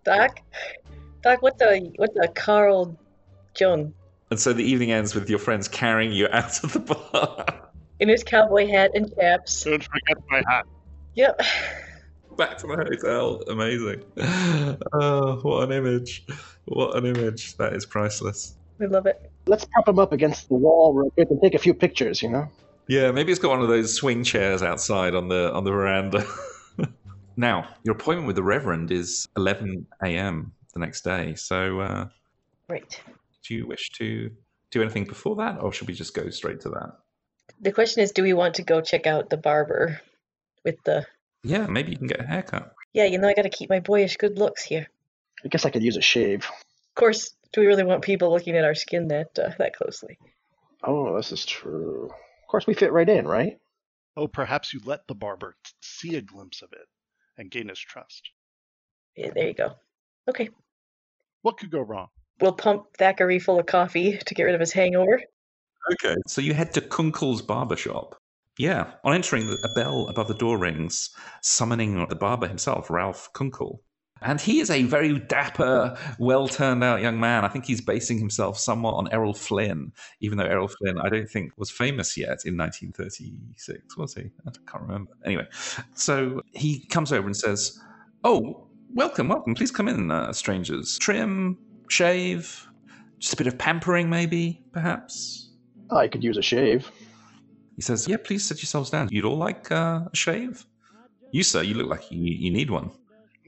[0.03, 0.39] Doc,
[1.23, 2.97] Doc, what the what the Carl
[3.57, 3.93] Jung?
[4.31, 7.45] and so the evening ends with your friends carrying you out of the bar.
[7.99, 9.63] in his cowboy hat and chaps?
[9.63, 10.65] Don't forget my hat.
[11.15, 11.41] Yep.
[12.37, 13.41] Back to the hotel.
[13.47, 14.03] Amazing.
[14.93, 16.25] Oh, what an image.
[16.65, 17.55] What an image.
[17.57, 18.57] That is priceless.
[18.77, 19.31] We love it.
[19.47, 22.29] Let's prop him up against the wall real quick and take a few pictures, you
[22.29, 22.49] know?
[22.87, 26.25] Yeah, maybe it's got one of those swing chairs outside on the on the veranda.
[27.37, 30.51] now, your appointment with the Reverend is 11 a.m.
[30.73, 31.35] the next day.
[31.35, 32.07] So, uh,
[32.67, 32.99] Right.
[33.47, 34.31] do you wish to
[34.71, 36.97] do anything before that, or should we just go straight to that?
[37.61, 40.01] The question is, do we want to go check out the barber
[40.63, 41.05] with the?
[41.43, 42.73] Yeah, maybe you can get a haircut.
[42.93, 44.87] Yeah, you know, I got to keep my boyish good looks here.
[45.43, 46.45] I guess I could use a shave.
[46.45, 50.17] Of course, do we really want people looking at our skin that uh, that closely?
[50.83, 52.11] Oh, this is true.
[52.45, 53.57] Of course, we fit right in, right?
[54.15, 56.87] Oh, perhaps you let the barber t- see a glimpse of it
[57.39, 58.29] and gain his trust.
[59.17, 59.73] Yeah, there you go.
[60.29, 60.49] Okay,
[61.41, 62.09] What could go wrong?
[62.39, 65.21] we'll pump Thackery full of coffee to get rid of his hangover.
[65.93, 66.15] Okay.
[66.27, 68.15] So you head to Kunkel's barber shop.
[68.59, 68.91] Yeah.
[69.03, 71.09] On entering, a bell above the door rings,
[71.41, 73.81] summoning the barber himself, Ralph Kunkel.
[74.21, 77.43] And he is a very dapper, well turned out young man.
[77.43, 79.91] I think he's basing himself somewhat on Errol Flynn,
[80.21, 84.31] even though Errol Flynn, I don't think, was famous yet in 1936, was he?
[84.47, 85.11] I can't remember.
[85.25, 85.47] Anyway,
[85.93, 87.79] so he comes over and says,
[88.23, 89.53] Oh, welcome, welcome.
[89.53, 90.97] Please come in, uh, strangers.
[90.97, 91.57] Trim,
[91.89, 92.67] shave,
[93.19, 95.49] just a bit of pampering, maybe, perhaps.
[95.91, 96.89] I could use a shave.
[97.75, 99.09] He says, Yeah, please sit yourselves down.
[99.11, 100.65] You'd all like uh, a shave?
[101.31, 102.91] You, sir, you look like you, you need one.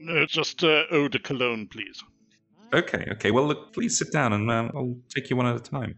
[0.08, 2.02] Uh, just uh, eau de cologne, please.
[2.72, 3.30] Okay, okay.
[3.30, 5.96] Well, look, please sit down and um, I'll take you one at a time.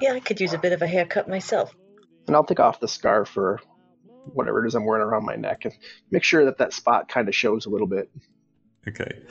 [0.00, 1.74] Yeah, I could use a bit of a haircut myself.
[2.26, 3.60] And I'll take off the scarf or
[4.32, 5.74] whatever it is I'm wearing around my neck and
[6.10, 8.10] make sure that that spot kind of shows a little bit.
[8.88, 9.22] Okay.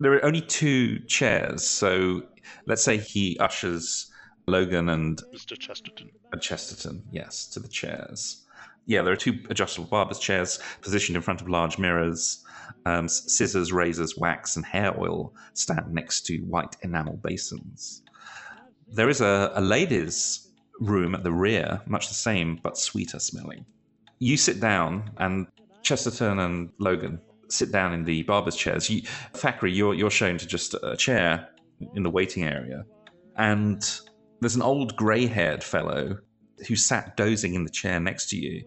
[0.00, 2.22] There are only two chairs, so
[2.66, 4.10] let's say he ushers
[4.46, 5.56] Logan and Mr.
[5.58, 6.10] Chesterton.
[6.32, 8.46] and Chesterton, yes, to the chairs.
[8.86, 12.44] Yeah, there are two adjustable barber's chairs positioned in front of large mirrors.
[12.86, 18.02] Um, scissors, razors, wax, and hair oil stand next to white enamel basins.
[18.88, 20.48] There is a, a ladies'
[20.80, 23.64] room at the rear, much the same, but sweeter smelling.
[24.18, 25.46] You sit down, and
[25.82, 28.88] Chesterton and Logan sit down in the barber's chairs.
[28.88, 29.02] You,
[29.34, 31.48] Thackery, you're, you're shown to just a chair
[31.94, 32.84] in the waiting area.
[33.36, 33.82] And
[34.40, 36.18] there's an old grey haired fellow
[36.68, 38.64] who sat dozing in the chair next to you.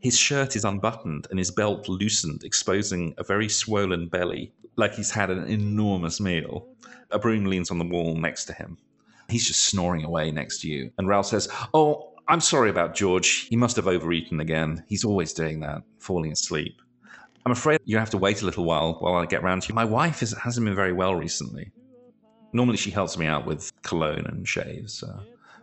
[0.00, 5.10] His shirt is unbuttoned and his belt loosened, exposing a very swollen belly, like he's
[5.10, 6.68] had an enormous meal.
[7.10, 8.76] A broom leans on the wall next to him.
[9.28, 10.90] He's just snoring away next to you.
[10.98, 13.46] And Ralph says, Oh, I'm sorry about George.
[13.48, 14.84] He must have overeaten again.
[14.88, 16.80] He's always doing that, falling asleep.
[17.44, 19.74] I'm afraid you have to wait a little while while I get round to you.
[19.74, 21.70] My wife is, hasn't been very well recently.
[22.52, 25.02] Normally, she helps me out with cologne and shaves.
[25.02, 25.20] Uh,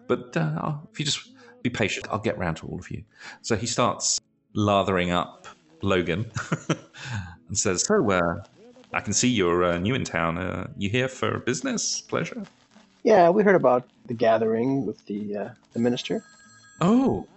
[0.07, 1.32] but uh, if you just
[1.63, 3.03] be patient, I'll get round to all of you.
[3.41, 4.19] So he starts
[4.53, 5.47] lathering up
[5.81, 6.29] Logan
[7.47, 8.43] and says, So, uh,
[8.93, 10.37] I can see you're uh, new in town.
[10.37, 12.43] Uh, you here for business, pleasure?
[13.01, 16.23] Yeah, we heard about the gathering with the uh, the minister.
[16.79, 17.27] Oh,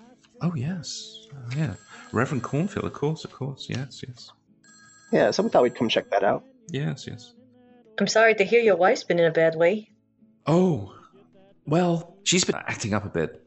[0.42, 1.26] oh, yes.
[1.32, 1.74] Uh, yeah.
[2.12, 3.66] Reverend Cornfield, of course, of course.
[3.68, 4.32] Yes, yes.
[5.12, 6.44] Yeah, so we thought we'd come check that out.
[6.70, 7.32] Yes, yes.
[7.98, 9.90] I'm sorry to hear your wife's been in a bad way.
[10.46, 10.94] Oh,
[11.66, 13.45] well, she's been acting up a bit.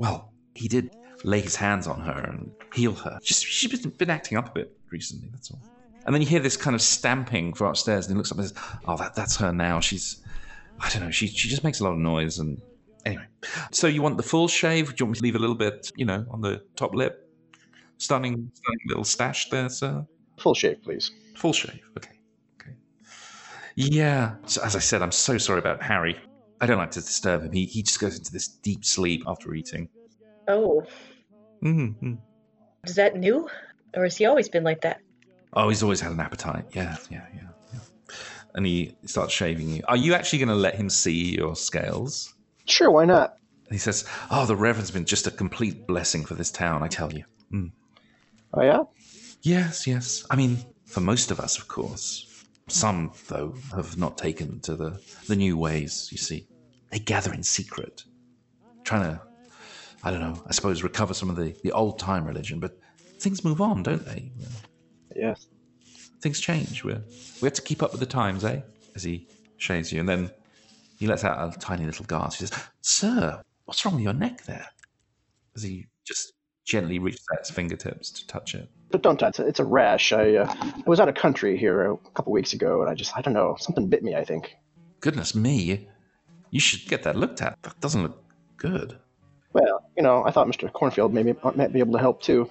[0.00, 3.18] Well, he did lay his hands on her and heal her.
[3.22, 5.28] She's been, been acting up a bit recently.
[5.30, 5.60] That's all.
[6.06, 8.48] And then you hear this kind of stamping from upstairs, and he looks up and
[8.48, 9.78] says, "Oh, that, that's her now.
[9.80, 10.22] She's,
[10.80, 11.10] I don't know.
[11.10, 12.62] She she just makes a lot of noise." And
[13.04, 13.26] anyway,
[13.72, 14.88] so you want the full shave?
[14.88, 17.28] Do you want me to leave a little bit, you know, on the top lip?
[17.98, 20.06] Stunning, stunning little stash there, sir.
[20.38, 21.10] Full shave, please.
[21.36, 21.82] Full shave.
[21.98, 22.18] Okay.
[22.58, 22.74] Okay.
[23.74, 24.36] Yeah.
[24.46, 26.18] So as I said, I'm so sorry about Harry.
[26.60, 27.52] I don't like to disturb him.
[27.52, 29.88] He, he just goes into this deep sleep after eating.
[30.48, 30.84] Oh,
[31.62, 32.14] Mm-hmm.
[32.84, 33.48] is that new?
[33.94, 35.00] Or has he always been like that?
[35.52, 36.64] Oh, he's always had an appetite.
[36.72, 37.80] Yeah, yeah, yeah, yeah.
[38.54, 39.82] And he starts shaving you.
[39.88, 42.32] Are you actually going to let him see your scales?
[42.66, 43.34] Sure, why not?
[43.66, 46.82] And he says, "Oh, the Reverend's been just a complete blessing for this town.
[46.82, 47.72] I tell you." Mm.
[48.54, 48.82] Oh yeah.
[49.42, 50.24] Yes, yes.
[50.30, 52.26] I mean, for most of us, of course.
[52.68, 56.46] Some, though, have not taken to the, the new ways, you see.
[56.90, 58.04] They gather in secret,
[58.84, 59.20] trying to,
[60.02, 62.78] I don't know, I suppose recover some of the, the old time religion, but
[63.18, 64.32] things move on, don't they?
[65.14, 65.46] Yes.
[66.20, 66.84] Things change.
[66.84, 66.94] We
[67.40, 68.60] we have to keep up with the times, eh?
[68.94, 70.30] As he shaves you, and then
[70.98, 72.40] he lets out a tiny little gasp.
[72.40, 74.66] He says, "Sir, what's wrong with your neck there?"
[75.56, 76.34] As he just
[76.64, 78.68] gently reaches out his fingertips to touch it.
[78.90, 79.46] But don't touch it.
[79.46, 80.12] It's a rash.
[80.12, 83.16] I uh, I was out of country here a couple weeks ago, and I just
[83.16, 84.14] I don't know something bit me.
[84.14, 84.56] I think.
[85.00, 85.88] Goodness me,
[86.50, 87.60] you should get that looked at.
[87.62, 88.22] That doesn't look
[88.56, 88.98] good.
[89.52, 90.72] Well, you know, I thought Mr.
[90.72, 92.50] Cornfield maybe might be able to help too.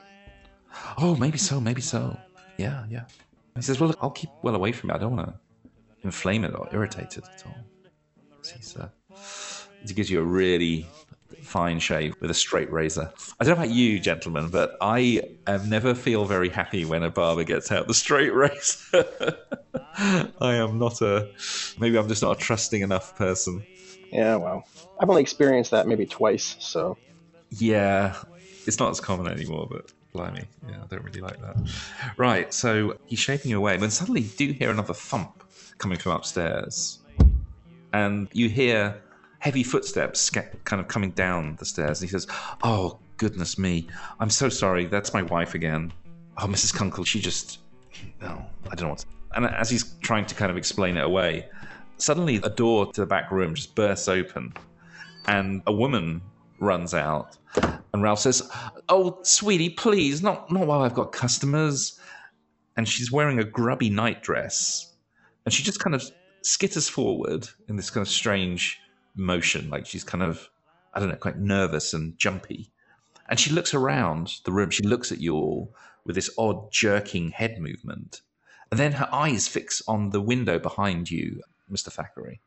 [0.98, 2.18] Oh, maybe so, maybe so.
[2.58, 3.06] Yeah, yeah.
[3.56, 4.94] He says, "Well, look, I'll keep well away from it.
[4.94, 5.70] I don't want to
[6.04, 7.56] inflame it or irritate it at all."
[8.56, 8.90] He's, uh,
[9.86, 10.86] he gives you a really
[11.42, 13.12] fine shave with a straight razor.
[13.40, 17.10] I don't know about you, gentlemen, but I um, never feel very happy when a
[17.10, 19.06] barber gets out the straight razor.
[20.42, 21.30] I am not a.
[21.80, 23.66] Maybe I'm just not a trusting enough person.
[24.12, 24.68] Yeah, well,
[25.00, 26.98] I've only experienced that maybe twice, so.
[27.52, 28.16] Yeah,
[28.66, 31.56] it's not as common anymore, but blimey, yeah, I don't really like that.
[32.18, 35.44] Right, so he's shaping away, but suddenly you do hear another thump
[35.78, 37.00] coming from upstairs,
[37.94, 39.02] and you hear
[39.40, 42.02] heavy footsteps kind of coming down the stairs.
[42.02, 42.28] And he says,
[42.62, 43.88] "Oh goodness me,
[44.20, 44.86] I'm so sorry.
[44.86, 45.94] That's my wife again.
[46.38, 46.74] Oh, Mrs.
[46.74, 47.60] Kunkel, she just,
[48.22, 49.06] no, I don't know what."
[49.36, 51.48] And as he's trying to kind of explain it away,
[52.00, 54.54] suddenly a door to the back room just bursts open,
[55.28, 56.22] and a woman
[56.60, 57.38] runs out.
[57.94, 58.50] And Ralph says,
[58.88, 62.00] "Oh, sweetie, please, not not while I've got customers."
[62.78, 64.94] And she's wearing a grubby nightdress,
[65.46, 66.04] and she just kind of
[66.44, 68.80] skitters forward in this kind of strange
[69.16, 70.50] motion, like she's kind of,
[70.94, 72.72] I don't know, quite nervous and jumpy.
[73.28, 74.70] And she looks around the room.
[74.70, 75.76] She looks at you all
[76.06, 78.22] with this odd jerking head movement.
[78.72, 81.42] And then her eyes fix on the window behind you,
[81.72, 81.92] Mr.
[81.92, 82.40] Thackery.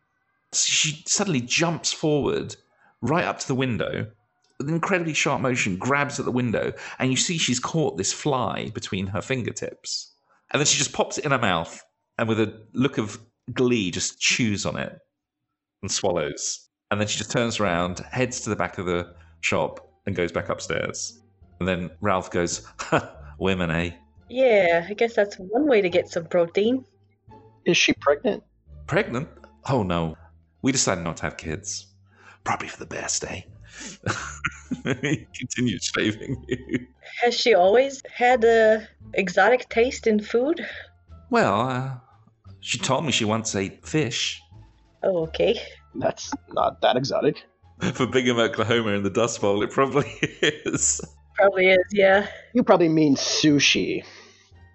[0.52, 2.56] She suddenly jumps forward
[3.00, 4.06] right up to the window
[4.58, 8.12] with an incredibly sharp motion, grabs at the window, and you see she's caught this
[8.12, 10.12] fly between her fingertips.
[10.50, 11.82] And then she just pops it in her mouth
[12.18, 13.18] and with a look of
[13.52, 14.98] glee just chews on it
[15.82, 16.68] and swallows.
[16.90, 20.30] And then she just turns around, heads to the back of the shop, and goes
[20.30, 21.20] back upstairs.
[21.58, 22.66] And then Ralph goes,
[23.38, 23.90] Women, eh?
[24.28, 26.84] Yeah, I guess that's one way to get some protein.
[27.64, 28.42] Is she pregnant?
[28.86, 29.28] Pregnant?
[29.68, 30.16] Oh no.
[30.62, 31.86] We decided not to have kids.
[32.44, 33.42] Probably for the best, eh?
[35.02, 36.86] he continues shaving you.
[37.22, 40.66] Has she always had a exotic taste in food?
[41.30, 41.94] Well, uh,
[42.60, 44.40] she told me she once ate fish.
[45.02, 45.60] Oh, okay.
[45.94, 47.42] That's not that exotic.
[47.94, 50.08] For Bingham, Oklahoma in the Dust Bowl, it probably
[50.42, 51.00] is.
[51.36, 52.26] Probably is, yeah.
[52.54, 54.04] You probably mean sushi.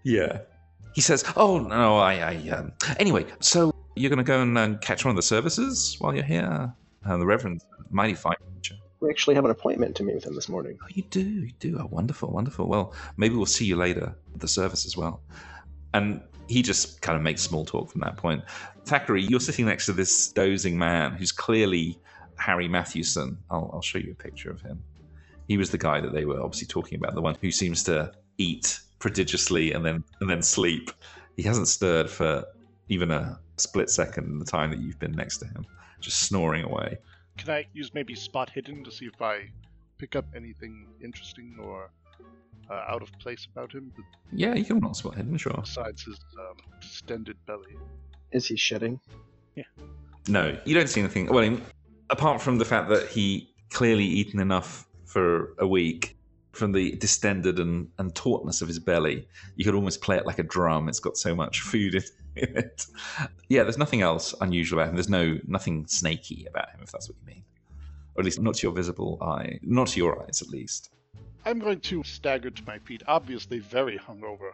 [0.04, 0.40] Yeah.
[0.96, 2.74] He says, "Oh no, I, I um...
[2.98, 3.26] anyway.
[3.40, 6.74] So you're going to go and uh, catch one of the services while you're here."
[7.06, 8.36] Uh, the Reverend, mighty fine.
[9.00, 10.78] We actually have an appointment to meet with him this morning.
[10.82, 11.78] Oh, you do, you do.
[11.80, 12.68] Oh, wonderful, wonderful.
[12.68, 15.22] Well, maybe we'll see you later at the service as well.
[15.94, 18.44] And he just kind of makes small talk from that point.
[18.86, 22.00] Thackery, you're sitting next to this dozing man who's clearly
[22.38, 23.38] Harry Mathewson.
[23.52, 24.82] I'll, I'll show you a picture of him.
[25.48, 28.12] He was the guy that they were obviously talking about, the one who seems to
[28.38, 30.92] eat prodigiously and then and then sleep.
[31.36, 32.46] He hasn't stirred for
[32.90, 35.66] even a split second in the time that you've been next to him,
[36.00, 36.98] just snoring away.
[37.38, 39.50] Can I use maybe spot hidden to see if I
[39.98, 41.90] pick up anything interesting or
[42.70, 43.92] uh, out of place about him?
[44.32, 45.54] Yeah, you can roll spot hidden, sure.
[45.62, 47.76] Besides his um, distended belly.
[48.32, 49.00] Is he shitting?
[50.30, 51.28] No, you don't see anything.
[51.28, 51.62] Well, in,
[52.10, 56.18] apart from the fact that he clearly eaten enough for a week,
[56.52, 60.40] from the distended and, and tautness of his belly, you could almost play it like
[60.40, 60.90] a drum.
[60.90, 62.04] It's got so much food in,
[62.38, 62.86] in it.
[63.50, 64.96] Yeah, there's nothing else unusual about him.
[64.96, 67.44] There's no nothing snaky about him, if that's what you mean,
[68.16, 70.92] or at least not to your visible eye, not to your eyes, at least.
[71.46, 74.52] I'm going to stagger to my feet, obviously very hungover,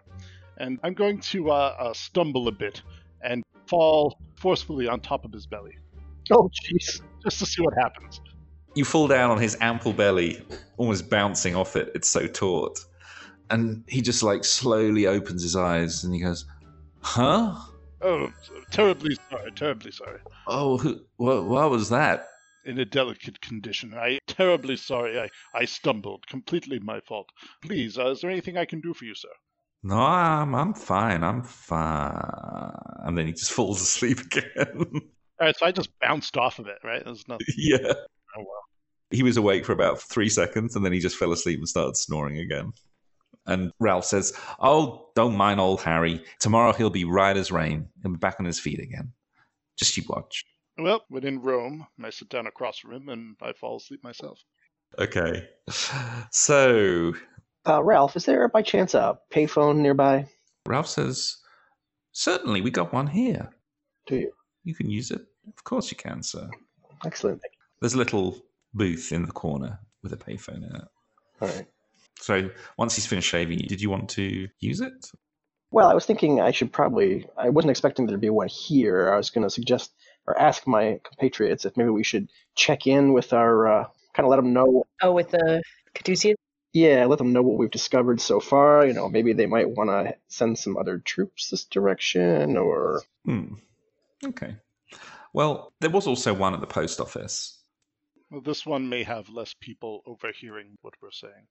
[0.58, 2.82] and I'm going to uh, uh, stumble a bit
[3.22, 5.78] and fall forcefully on top of his belly,
[6.32, 7.02] Oh, jeez.
[7.24, 8.22] just to see what happens.
[8.76, 10.42] You fall down on his ample belly,
[10.78, 11.92] almost bouncing off it.
[11.96, 12.80] It's so taut.
[13.50, 16.46] And he just like slowly opens his eyes and he goes,
[17.02, 17.56] Huh?
[18.04, 18.32] Oh,
[18.72, 20.20] terribly sorry, terribly sorry.
[20.48, 22.28] Oh, who, what, what was that?
[22.66, 23.94] In a delicate condition.
[23.94, 25.20] I terribly sorry.
[25.20, 26.26] I, I stumbled.
[26.28, 27.30] Completely my fault.
[27.62, 29.30] Please, uh, is there anything I can do for you, sir?
[29.84, 31.24] No, I'm, I'm fine.
[31.24, 32.72] I'm fine.
[33.04, 34.86] And then he just falls asleep again.
[35.40, 37.04] All right, so I just bounced off of it, right?
[37.04, 37.48] There's nothing.
[37.58, 37.80] yeah.
[38.36, 38.64] Oh well.
[39.12, 41.98] He was awake for about three seconds and then he just fell asleep and started
[41.98, 42.72] snoring again.
[43.46, 46.24] And Ralph says, Oh, don't mind old Harry.
[46.40, 47.90] Tomorrow he'll be right as rain.
[48.02, 49.12] He'll be back on his feet again.
[49.78, 50.46] Just you watch.
[50.78, 54.40] Well, when in Rome, I sit down across from him and I fall asleep myself.
[54.98, 55.48] Okay.
[56.32, 57.14] So
[57.68, 60.28] Uh, Ralph, is there by chance a payphone nearby?
[60.68, 61.38] Ralph says,
[62.12, 63.50] Certainly, we got one here.
[64.08, 64.32] Do you?
[64.64, 65.22] You can use it.
[65.48, 66.50] Of course you can, sir.
[67.06, 67.42] Excellent.
[67.82, 68.38] There's a little
[68.74, 70.88] booth in the corner with a payphone in it.
[71.42, 71.66] All right.
[72.20, 74.94] So once he's finished shaving, did you want to use it?
[75.72, 77.28] Well, I was thinking I should probably.
[77.38, 79.12] I wasn't expecting there to be one here.
[79.12, 79.92] I was going to suggest
[80.28, 83.68] or ask my compatriots if maybe we should check in with our.
[83.68, 84.84] Uh, kind of let them know.
[85.02, 85.62] Oh, with the
[85.96, 86.36] Caduceus?
[86.74, 88.86] Yeah, let them know what we've discovered so far.
[88.86, 93.56] You know, maybe they might want to send some other troops this direction, or Hmm.
[94.26, 94.56] Okay.
[95.34, 97.60] Well, there was also one at the post office.
[98.30, 101.48] Well, this one may have less people overhearing what we're saying.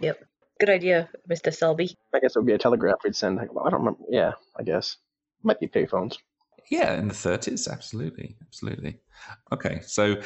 [0.00, 0.24] Yep.
[0.58, 1.54] Good idea, Mr.
[1.54, 1.94] Selby.
[2.14, 3.38] I guess it would be a telegraph we'd send.
[3.52, 4.00] Well, I don't remember.
[4.08, 4.96] Yeah, I guess
[5.42, 6.16] might be payphones.
[6.70, 8.98] Yeah, in the 30s, absolutely, absolutely.
[9.52, 10.16] Okay, so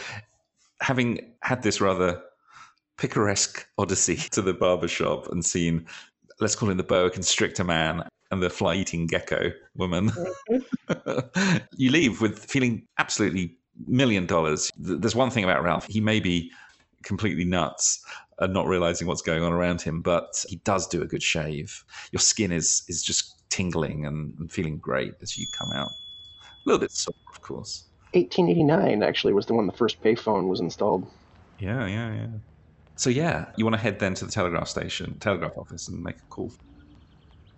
[0.81, 2.23] having had this rather
[2.97, 5.87] picaresque odyssey to the barber shop and seen,
[6.41, 10.11] let's call him the boa constrictor man and the fly-eating gecko woman,
[10.49, 11.59] mm-hmm.
[11.77, 13.57] you leave with feeling absolutely
[13.87, 14.71] million dollars.
[14.77, 16.53] There's one thing about Ralph; he may be
[17.03, 18.05] completely nuts
[18.41, 21.85] and not realizing what's going on around him, but he does do a good shave.
[22.13, 25.91] Your skin is is just tingling and, and feeling great as you come out.
[26.43, 27.87] A little bit sore, of course.
[28.13, 31.07] 1889 actually was the one the first payphone was installed.
[31.59, 32.27] Yeah, yeah, yeah.
[32.97, 36.17] So yeah, you want to head then to the telegraph station, telegraph office, and make
[36.17, 36.53] a call.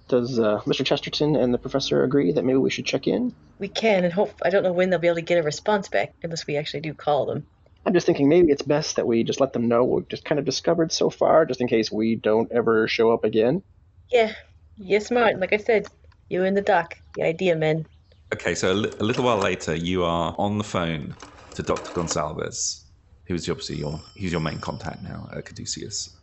[0.09, 0.85] Does uh, Mr.
[0.85, 3.35] Chesterton and the professor agree that maybe we should check in?
[3.59, 4.35] We can, and hope.
[4.45, 6.81] I don't know when they'll be able to get a response back unless we actually
[6.81, 7.47] do call them.
[7.85, 10.25] I'm just thinking maybe it's best that we just let them know what we've just
[10.25, 13.63] kind of discovered so far, just in case we don't ever show up again.
[14.11, 14.33] Yeah,
[14.77, 15.39] you're smart.
[15.41, 15.87] Like I said,
[16.29, 16.99] you in the dark.
[17.15, 17.87] the idea men.
[18.33, 21.15] Okay, so a, li- a little while later, you are on the phone
[21.55, 21.91] to Dr.
[21.93, 22.85] Gonsalves,
[23.27, 26.17] who's obviously your he's your main contact now at Caduceus,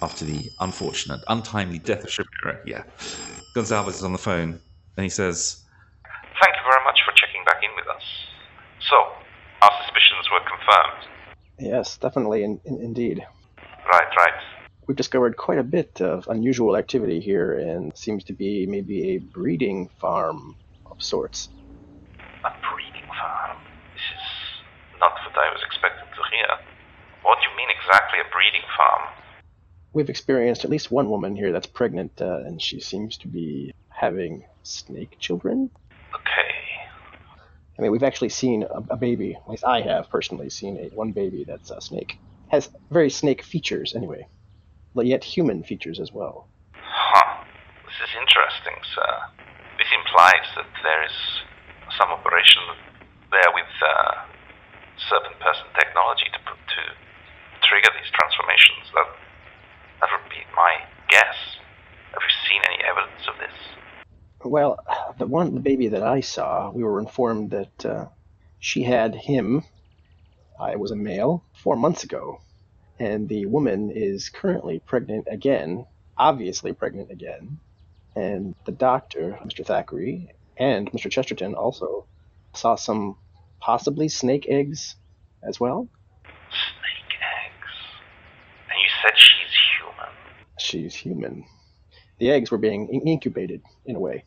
[0.00, 2.58] after the unfortunate, untimely death of Shapiro.
[2.66, 2.82] Yeah,
[3.54, 4.60] Gonsalves is on the phone,
[4.96, 5.62] and he says,
[6.40, 8.02] Thank you very much for checking back in with us.
[8.90, 8.96] So,
[9.62, 11.06] our suspicions were confirmed.
[11.62, 13.24] Yes, definitely, in, in, indeed.
[13.58, 14.32] Right, right.
[14.88, 19.18] We've discovered quite a bit of unusual activity here, and seems to be maybe a
[19.18, 20.56] breeding farm
[20.90, 21.50] of sorts.
[22.44, 23.58] A breeding farm.
[23.94, 26.48] This is not what I was expecting to hear.
[27.22, 29.02] What do you mean exactly a breeding farm?
[29.92, 33.72] We've experienced at least one woman here that's pregnant, uh, and she seems to be
[33.88, 35.70] having snake children.
[37.78, 39.34] I mean, we've actually seen a, a baby.
[39.34, 42.18] At least I have personally seen a one baby that's a snake.
[42.48, 44.26] Has very snake features, anyway,
[44.94, 46.48] but yet human features as well.
[46.74, 47.44] Huh.
[47.86, 49.12] This is interesting, sir.
[49.78, 51.16] This implies that there is
[51.96, 52.60] some operation
[53.32, 54.28] there with uh,
[55.08, 56.82] serpent person technology to put to
[57.64, 58.84] trigger these transformations.
[58.92, 59.08] That
[60.04, 61.38] that would be my guess.
[62.12, 63.56] Have you seen any evidence of this?
[64.44, 64.78] Well,
[65.18, 68.06] the one, the baby that I saw, we were informed that uh,
[68.58, 69.62] she had him.
[70.58, 72.40] I was a male four months ago,
[72.98, 75.86] and the woman is currently pregnant again,
[76.18, 77.58] obviously pregnant again.
[78.16, 79.64] And the doctor, Mr.
[79.64, 81.10] Thackery, and Mr.
[81.10, 82.06] Chesterton also
[82.54, 83.16] saw some
[83.60, 84.96] possibly snake eggs
[85.42, 85.88] as well.
[86.24, 87.72] Snake eggs.
[88.68, 90.12] And you said she's human.
[90.58, 91.44] She's human.
[92.18, 94.24] The eggs were being incubated in a way.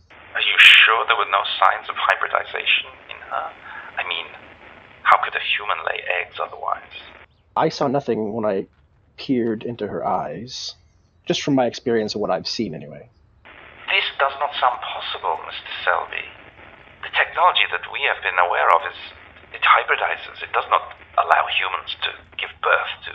[0.85, 3.49] Sure there were no signs of hybridization in her?
[3.97, 4.29] I mean,
[5.01, 6.93] how could a human lay eggs otherwise?
[7.57, 8.67] I saw nothing when I
[9.17, 10.75] peered into her eyes,
[11.25, 13.09] just from my experience of what I've seen anyway.
[13.89, 15.73] This does not sound possible, Mr.
[15.81, 16.25] Selby.
[17.01, 18.99] The technology that we have been aware of is
[19.57, 20.43] it hybridizes.
[20.43, 23.11] It does not allow humans to give birth to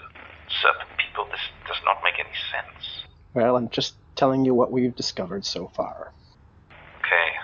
[0.58, 1.26] serpent people.
[1.30, 3.06] This does not make any sense.
[3.34, 6.12] Well, I'm just telling you what we've discovered so far.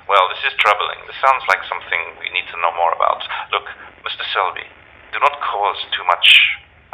[0.07, 1.03] Well, this is troubling.
[1.11, 3.27] This sounds like something we need to know more about.
[3.51, 3.67] Look,
[4.07, 4.23] Mr.
[4.31, 4.63] Selby,
[5.11, 6.27] do not cause too much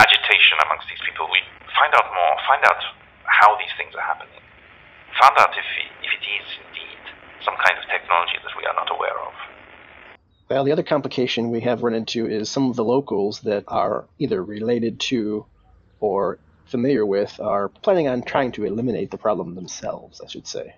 [0.00, 1.28] agitation amongst these people.
[1.28, 1.44] We
[1.76, 2.80] find out more, find out
[3.28, 4.40] how these things are happening.
[5.20, 5.68] Find out if,
[6.00, 7.02] if it is indeed
[7.44, 9.34] some kind of technology that we are not aware of.
[10.48, 14.08] Well, the other complication we have run into is some of the locals that are
[14.18, 15.44] either related to
[16.00, 20.74] or familiar with are planning on trying to eliminate the problem themselves, I should say.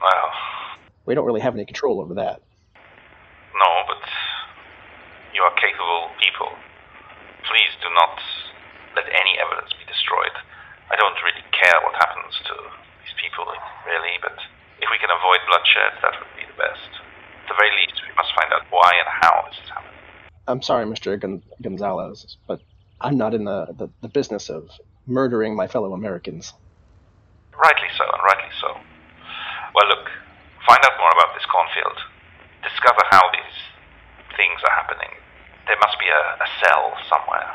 [0.00, 0.30] Well,
[1.08, 2.44] We don't really have any control over that.
[3.56, 4.04] no, but
[5.32, 6.52] you are capable people.
[7.48, 8.20] Please do not
[8.92, 10.36] let any evidence be destroyed.
[10.92, 12.54] I don't really care what happens to
[13.00, 13.48] these people,
[13.88, 14.36] really, but
[14.84, 16.92] if we can avoid bloodshed, that would be the best.
[17.00, 19.96] At the very least, we must find out why and how this is happening.
[20.44, 21.16] I'm sorry, Mr.
[21.18, 22.60] Gon- Gonzalez, but
[23.00, 24.68] I'm not in the, the, the business of
[25.08, 26.52] murdering my fellow Americans.
[27.56, 28.68] Rightly so, and rightly so.
[29.72, 30.04] Well, look,
[30.68, 31.96] find out more about this Cornfield.
[32.60, 33.56] Discover how these
[34.36, 35.08] things are happening.
[35.64, 37.48] There must be a, a cell somewhere.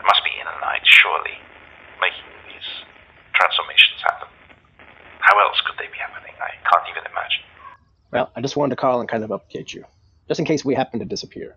[0.00, 1.36] There must be Inner Night, surely,
[2.00, 2.68] making these
[3.36, 4.32] transformations happen.
[5.20, 6.32] How else could they be happening?
[6.40, 7.44] I can't even imagine.
[8.10, 9.84] Well, I just wanted to call and kind of update you,
[10.26, 11.56] just in case we happen to disappear.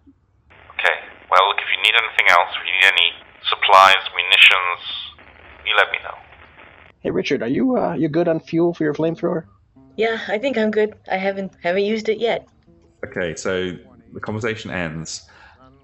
[0.75, 0.97] Okay.
[1.31, 3.09] Well, look, if you need anything else, if you need any
[3.47, 4.83] supplies, munitions,
[5.63, 6.19] you let me know.
[6.99, 9.47] Hey, Richard, are you uh, you good on fuel for your flamethrower?
[9.97, 10.93] Yeah, I think I'm good.
[11.09, 12.47] I haven't haven't used it yet.
[13.05, 13.77] Okay, so
[14.13, 15.27] the conversation ends,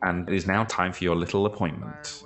[0.01, 2.23] and it is now time for your little appointment.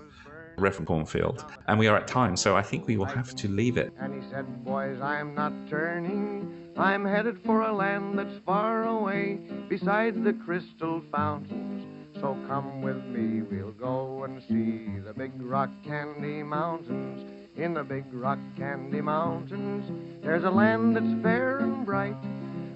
[0.57, 1.45] Reverend Cornfield.
[1.67, 3.91] And we are at time, so I think we will have to leave it.
[3.99, 6.71] And he said, Boys, I'm not turning.
[6.77, 11.85] I'm headed for a land that's far away beside the crystal fountains.
[12.19, 17.44] So come with me, we'll go and see the big rock candy mountains.
[17.57, 19.89] In the big rock candy mountains,
[20.21, 22.17] there's a land that's fair and bright,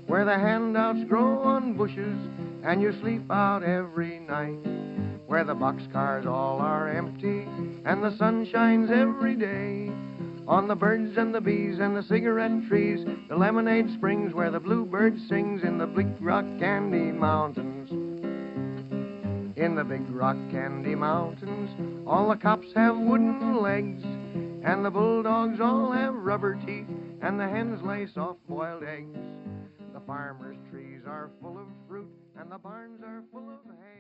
[0.08, 2.18] where the handouts grow on bushes
[2.64, 4.60] and you sleep out every night.
[5.28, 7.46] Where the boxcars all are empty
[7.84, 9.92] and the sun shines every day.
[10.48, 14.62] On the birds and the bees and the cigarette trees, the lemonade springs where the
[14.62, 17.92] bluebird sings in the big rock candy mountains.
[19.58, 21.70] In the big rock candy mountains,
[22.08, 24.04] all the cops have wooden legs,
[24.64, 26.88] and the bulldogs all have rubber teeth,
[27.22, 29.18] and the hens lay soft boiled eggs.
[29.94, 33.99] The farmers' trees are full of fruit, and the barns are full of hay.